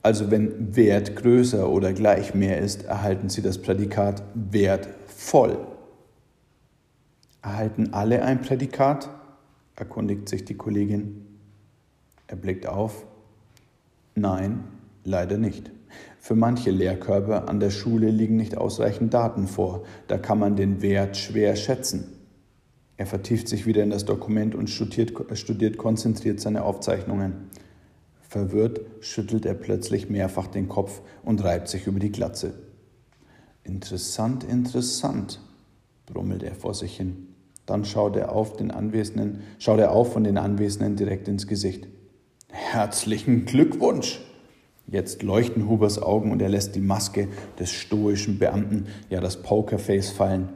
Also 0.00 0.30
wenn 0.30 0.76
Wert 0.76 1.16
größer 1.16 1.68
oder 1.68 1.92
gleich 1.92 2.32
mehr 2.32 2.60
ist, 2.60 2.84
erhalten 2.84 3.28
Sie 3.28 3.42
das 3.42 3.58
Prädikat 3.58 4.22
wertvoll. 4.34 5.58
Erhalten 7.42 7.92
alle 7.92 8.22
ein 8.22 8.40
Prädikat? 8.40 9.10
Erkundigt 9.78 10.28
sich 10.28 10.44
die 10.44 10.56
Kollegin. 10.56 11.24
Er 12.26 12.36
blickt 12.36 12.66
auf. 12.66 13.06
Nein, 14.14 14.64
leider 15.04 15.38
nicht. 15.38 15.70
Für 16.18 16.34
manche 16.34 16.70
Lehrkörper 16.70 17.48
an 17.48 17.60
der 17.60 17.70
Schule 17.70 18.10
liegen 18.10 18.36
nicht 18.36 18.56
ausreichend 18.56 19.14
Daten 19.14 19.46
vor. 19.46 19.84
Da 20.08 20.18
kann 20.18 20.38
man 20.38 20.56
den 20.56 20.82
Wert 20.82 21.16
schwer 21.16 21.56
schätzen. 21.56 22.12
Er 22.96 23.06
vertieft 23.06 23.48
sich 23.48 23.64
wieder 23.64 23.84
in 23.84 23.90
das 23.90 24.04
Dokument 24.04 24.54
und 24.56 24.68
studiert, 24.68 25.12
studiert 25.38 25.78
konzentriert 25.78 26.40
seine 26.40 26.64
Aufzeichnungen. 26.64 27.48
Verwirrt 28.20 28.80
schüttelt 29.00 29.46
er 29.46 29.54
plötzlich 29.54 30.10
mehrfach 30.10 30.48
den 30.48 30.68
Kopf 30.68 31.00
und 31.22 31.42
reibt 31.44 31.68
sich 31.68 31.86
über 31.86 32.00
die 32.00 32.12
Glatze. 32.12 32.54
Interessant, 33.62 34.44
interessant, 34.44 35.40
brummelt 36.06 36.42
er 36.42 36.54
vor 36.54 36.74
sich 36.74 36.96
hin. 36.96 37.27
Dann 37.68 37.84
schaut 37.84 38.16
er 38.16 38.32
auf 38.32 38.56
den 38.56 38.70
Anwesenden, 38.70 39.40
schaut 39.58 39.78
er 39.78 39.92
auf 39.92 40.14
von 40.14 40.24
den 40.24 40.38
Anwesenden 40.38 40.96
direkt 40.96 41.28
ins 41.28 41.46
Gesicht. 41.46 41.86
Herzlichen 42.48 43.44
Glückwunsch! 43.44 44.20
Jetzt 44.86 45.22
leuchten 45.22 45.68
Hubers 45.68 46.00
Augen 46.00 46.32
und 46.32 46.40
er 46.40 46.48
lässt 46.48 46.74
die 46.76 46.80
Maske 46.80 47.28
des 47.58 47.70
stoischen 47.70 48.38
Beamten, 48.38 48.86
ja 49.10 49.20
das 49.20 49.42
Pokerface 49.42 50.08
fallen. 50.08 50.48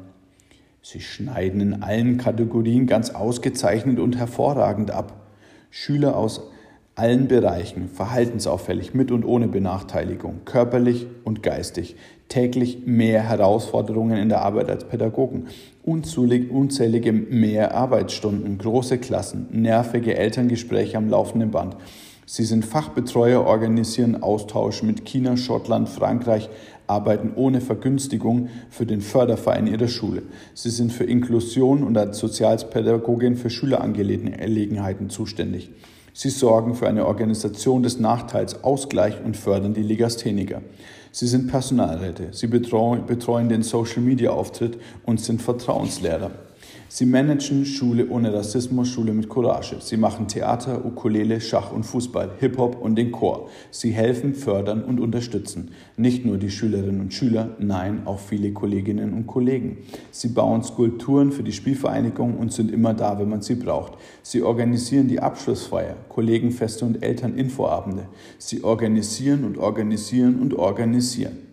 Sie 0.80 1.02
schneiden 1.02 1.60
in 1.60 1.82
allen 1.82 2.16
Kategorien 2.16 2.86
ganz 2.86 3.10
ausgezeichnet 3.10 3.98
und 3.98 4.16
hervorragend 4.16 4.90
ab. 4.90 5.26
Schüler 5.70 6.16
aus 6.16 6.48
allen 6.94 7.26
Bereichen, 7.26 7.88
verhaltensauffällig, 7.88 8.92
mit 8.92 9.10
und 9.10 9.24
ohne 9.24 9.48
Benachteiligung, 9.48 10.40
körperlich 10.44 11.06
und 11.24 11.42
geistig, 11.42 11.96
täglich 12.28 12.86
mehr 12.86 13.22
Herausforderungen 13.22 14.18
in 14.18 14.28
der 14.28 14.42
Arbeit 14.42 14.70
als 14.70 14.84
Pädagogen, 14.84 15.46
unzählige 15.84 17.12
mehr 17.12 17.74
Arbeitsstunden, 17.74 18.58
große 18.58 18.98
Klassen, 18.98 19.48
nervige 19.52 20.16
Elterngespräche 20.16 20.98
am 20.98 21.08
laufenden 21.08 21.50
Band. 21.50 21.76
Sie 22.26 22.44
sind 22.44 22.64
Fachbetreuer, 22.64 23.44
organisieren 23.44 24.22
Austausch 24.22 24.82
mit 24.82 25.04
China, 25.04 25.36
Schottland, 25.36 25.88
Frankreich, 25.88 26.48
arbeiten 26.86 27.32
ohne 27.34 27.60
Vergünstigung 27.60 28.48
für 28.70 28.86
den 28.86 29.00
Förderverein 29.00 29.66
ihrer 29.66 29.88
Schule. 29.88 30.22
Sie 30.54 30.70
sind 30.70 30.92
für 30.92 31.04
Inklusion 31.04 31.82
und 31.82 31.96
als 31.96 32.18
Sozialpädagogin 32.18 33.36
für 33.36 33.50
Schülerangelegenheiten 33.50 35.10
zuständig. 35.10 35.70
Sie 36.14 36.30
sorgen 36.30 36.74
für 36.74 36.88
eine 36.88 37.06
Organisation 37.06 37.82
des 37.82 37.98
Nachteils, 37.98 38.62
Ausgleich 38.64 39.22
und 39.24 39.36
fördern 39.36 39.74
die 39.74 39.82
Legastheniker. 39.82 40.60
Sie 41.10 41.26
sind 41.26 41.48
Personalräte, 41.48 42.28
sie 42.32 42.46
betreuen, 42.46 43.06
betreuen 43.06 43.48
den 43.48 43.62
Social-Media-Auftritt 43.62 44.78
und 45.04 45.20
sind 45.20 45.42
Vertrauenslehrer. 45.42 46.30
Sie 46.94 47.06
managen 47.06 47.64
Schule 47.64 48.10
ohne 48.10 48.34
Rassismus, 48.34 48.90
Schule 48.90 49.14
mit 49.14 49.26
Courage. 49.26 49.76
Sie 49.80 49.96
machen 49.96 50.28
Theater, 50.28 50.84
Ukulele, 50.84 51.40
Schach 51.40 51.72
und 51.72 51.84
Fußball, 51.84 52.32
Hip-Hop 52.38 52.78
und 52.82 52.96
den 52.96 53.12
Chor. 53.12 53.48
Sie 53.70 53.92
helfen, 53.92 54.34
fördern 54.34 54.84
und 54.84 55.00
unterstützen. 55.00 55.70
Nicht 55.96 56.26
nur 56.26 56.36
die 56.36 56.50
Schülerinnen 56.50 57.00
und 57.00 57.14
Schüler, 57.14 57.56
nein, 57.58 58.02
auch 58.06 58.18
viele 58.18 58.52
Kolleginnen 58.52 59.14
und 59.14 59.26
Kollegen. 59.26 59.78
Sie 60.10 60.28
bauen 60.28 60.62
Skulpturen 60.62 61.32
für 61.32 61.42
die 61.42 61.54
Spielvereinigung 61.54 62.36
und 62.36 62.52
sind 62.52 62.70
immer 62.70 62.92
da, 62.92 63.18
wenn 63.18 63.30
man 63.30 63.40
sie 63.40 63.54
braucht. 63.54 63.94
Sie 64.22 64.42
organisieren 64.42 65.08
die 65.08 65.18
Abschlussfeier, 65.18 65.96
Kollegenfeste 66.10 66.84
und 66.84 67.02
Elterninfoabende. 67.02 68.08
Sie 68.36 68.64
organisieren 68.64 69.44
und 69.44 69.56
organisieren 69.56 70.42
und 70.42 70.52
organisieren. 70.52 71.51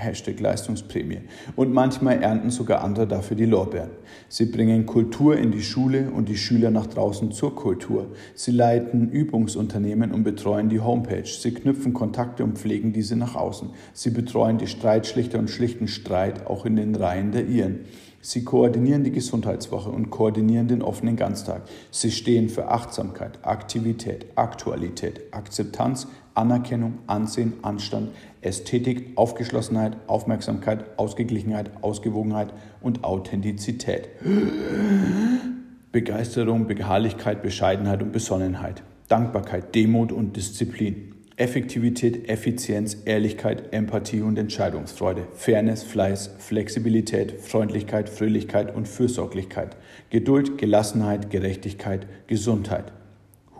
Hashtag 0.00 0.40
Leistungsprämie. 0.40 1.20
Und 1.56 1.72
manchmal 1.72 2.22
ernten 2.22 2.50
sogar 2.50 2.82
andere 2.82 3.06
dafür 3.06 3.36
die 3.36 3.44
Lorbeeren. 3.44 3.90
Sie 4.28 4.46
bringen 4.46 4.86
Kultur 4.86 5.36
in 5.36 5.52
die 5.52 5.62
Schule 5.62 6.10
und 6.10 6.28
die 6.28 6.36
Schüler 6.36 6.70
nach 6.70 6.86
draußen 6.86 7.32
zur 7.32 7.54
Kultur. 7.54 8.08
Sie 8.34 8.52
leiten 8.52 9.10
Übungsunternehmen 9.10 10.12
und 10.12 10.24
betreuen 10.24 10.68
die 10.68 10.80
Homepage. 10.80 11.26
Sie 11.26 11.52
knüpfen 11.52 11.92
Kontakte 11.92 12.42
und 12.44 12.58
pflegen 12.58 12.92
diese 12.92 13.16
nach 13.16 13.34
außen. 13.34 13.70
Sie 13.92 14.10
betreuen 14.10 14.58
die 14.58 14.66
Streitschlichter 14.66 15.38
und 15.38 15.50
schlichten 15.50 15.88
Streit 15.88 16.46
auch 16.46 16.64
in 16.64 16.76
den 16.76 16.94
Reihen 16.94 17.32
der 17.32 17.46
Iren. 17.46 17.80
Sie 18.22 18.44
koordinieren 18.44 19.02
die 19.02 19.12
Gesundheitswoche 19.12 19.88
und 19.88 20.10
koordinieren 20.10 20.68
den 20.68 20.82
offenen 20.82 21.16
Ganztag. 21.16 21.62
Sie 21.90 22.10
stehen 22.10 22.50
für 22.50 22.68
Achtsamkeit, 22.68 23.38
Aktivität, 23.42 24.26
Aktualität, 24.34 25.22
Akzeptanz, 25.32 26.06
Anerkennung, 26.40 27.00
Ansehen, 27.06 27.52
Anstand, 27.60 28.08
Ästhetik, 28.40 29.12
Aufgeschlossenheit, 29.16 29.96
Aufmerksamkeit, 30.06 30.98
Ausgeglichenheit, 30.98 31.70
Ausgewogenheit 31.82 32.54
und 32.80 33.04
Authentizität. 33.04 34.08
Begeisterung, 35.92 36.66
Beharrlichkeit, 36.66 37.42
Bescheidenheit 37.42 38.02
und 38.02 38.12
Besonnenheit. 38.12 38.82
Dankbarkeit, 39.08 39.74
Demut 39.74 40.12
und 40.12 40.36
Disziplin. 40.36 41.14
Effektivität, 41.36 42.28
Effizienz, 42.28 42.98
Ehrlichkeit, 43.04 43.72
Empathie 43.72 44.22
und 44.22 44.38
Entscheidungsfreude, 44.38 45.26
Fairness, 45.34 45.82
Fleiß, 45.82 46.30
Flexibilität, 46.38 47.40
Freundlichkeit, 47.40 48.08
Fröhlichkeit 48.08 48.74
und 48.74 48.88
Fürsorglichkeit, 48.88 49.76
Geduld, 50.10 50.58
Gelassenheit, 50.58 51.30
Gerechtigkeit, 51.30 52.06
Gesundheit. 52.26 52.92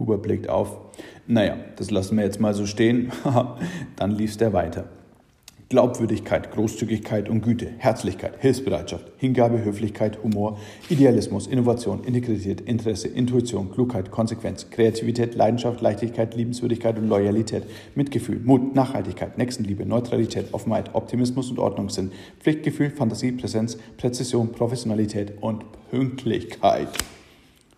Huber 0.01 0.19
blickt 0.19 0.49
auf. 0.49 0.79
Naja, 1.29 1.57
das 1.77 1.93
lassen 1.93 2.17
wir 2.17 2.25
jetzt 2.25 2.41
mal 2.41 2.55
so 2.55 2.67
stehen. 2.67 3.13
Dann 3.97 4.11
lief 4.11 4.37
der 4.37 4.53
weiter. 4.53 4.89
Glaubwürdigkeit, 5.71 6.51
Großzügigkeit 6.51 7.29
und 7.29 7.43
Güte, 7.43 7.69
Herzlichkeit, 7.79 8.33
Hilfsbereitschaft, 8.41 9.07
Hingabe, 9.19 9.63
Höflichkeit, 9.63 10.21
Humor, 10.25 10.59
Idealismus, 10.89 11.47
Innovation, 11.47 12.03
Integrität, 12.03 12.61
Interesse, 12.63 13.07
Intuition, 13.07 13.71
Klugheit, 13.71 14.11
Konsequenz, 14.11 14.69
Kreativität, 14.71 15.37
Leidenschaft, 15.37 15.81
Leichtigkeit, 15.81 16.35
Liebenswürdigkeit 16.35 16.99
und 16.99 17.09
Loyalität, 17.09 17.63
Mitgefühl, 17.95 18.41
Mut, 18.41 18.75
Nachhaltigkeit, 18.75 19.39
Nächstenliebe, 19.39 19.87
Neutralität, 19.87 20.53
Offenheit, 20.53 20.93
Optimismus 20.97 21.53
und 21.53 21.61
Ordnungssinn, 21.61 22.11
Pflichtgefühl, 22.41 22.91
Fantasie, 22.91 23.31
Präsenz, 23.31 23.79
Präzision, 23.97 24.51
Professionalität 24.51 25.35
und 25.41 25.65
Pünktlichkeit. 25.93 26.89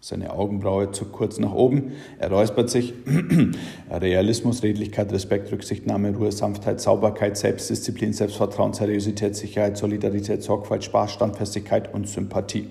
Seine 0.04 0.32
Augenbraue 0.32 0.90
zuckt 0.90 1.12
kurz 1.12 1.38
nach 1.38 1.54
oben. 1.54 1.92
Er 2.18 2.28
räuspert 2.32 2.68
sich. 2.70 2.92
Realismus, 3.88 4.64
Redlichkeit, 4.64 5.12
Respekt, 5.12 5.52
Rücksichtnahme, 5.52 6.12
Ruhe, 6.16 6.32
Sanftheit, 6.32 6.80
Sauberkeit, 6.80 7.36
Selbstdisziplin, 7.36 8.12
Selbstvertrauen, 8.12 8.72
Seriosität, 8.72 9.36
Sicherheit, 9.36 9.76
Solidarität, 9.76 10.42
Sorgfalt, 10.42 10.82
Spaß, 10.82 11.12
Standfestigkeit 11.12 11.94
und 11.94 12.08
Sympathie. 12.08 12.66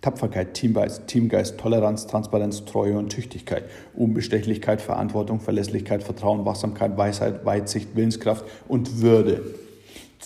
Tapferkeit, 0.00 0.54
Teamgeist, 0.54 1.06
Teamgeist, 1.06 1.56
Toleranz, 1.56 2.08
Transparenz, 2.08 2.64
Treue 2.64 2.98
und 2.98 3.10
Tüchtigkeit, 3.10 3.66
Unbestechlichkeit, 3.94 4.82
Verantwortung, 4.82 5.38
Verlässlichkeit, 5.38 6.02
Vertrauen, 6.02 6.44
Wachsamkeit, 6.46 6.96
Weisheit, 6.96 7.44
Weitsicht, 7.44 7.94
Willenskraft 7.94 8.44
und 8.66 9.00
Würde. 9.00 9.54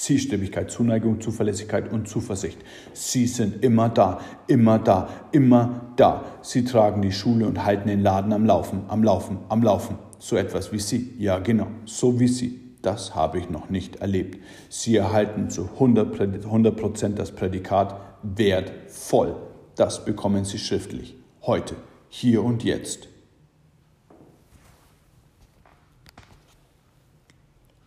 Zielstrebigkeit, 0.00 0.70
Zuneigung, 0.70 1.20
Zuverlässigkeit 1.20 1.92
und 1.92 2.08
Zuversicht. 2.08 2.56
Sie 2.94 3.26
sind 3.26 3.62
immer 3.62 3.90
da, 3.90 4.18
immer 4.46 4.78
da, 4.78 5.10
immer 5.30 5.92
da. 5.96 6.24
Sie 6.40 6.64
tragen 6.64 7.02
die 7.02 7.12
Schule 7.12 7.46
und 7.46 7.66
halten 7.66 7.86
den 7.86 8.00
Laden 8.00 8.32
am 8.32 8.46
Laufen, 8.46 8.84
am 8.88 9.04
Laufen, 9.04 9.40
am 9.50 9.62
Laufen. 9.62 9.98
So 10.18 10.36
etwas 10.36 10.72
wie 10.72 10.78
Sie. 10.78 11.14
Ja, 11.18 11.38
genau, 11.38 11.66
so 11.84 12.18
wie 12.18 12.28
Sie. 12.28 12.58
Das 12.80 13.14
habe 13.14 13.40
ich 13.40 13.50
noch 13.50 13.68
nicht 13.68 13.96
erlebt. 13.96 14.42
Sie 14.70 14.96
erhalten 14.96 15.50
zu 15.50 15.68
100 15.74 16.76
Prozent 16.76 17.18
das 17.18 17.32
Prädikat 17.32 18.00
wertvoll. 18.22 19.36
Das 19.76 20.06
bekommen 20.06 20.46
Sie 20.46 20.58
schriftlich. 20.58 21.14
Heute, 21.42 21.76
hier 22.08 22.42
und 22.42 22.64
jetzt. 22.64 23.08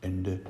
Ende 0.02 0.42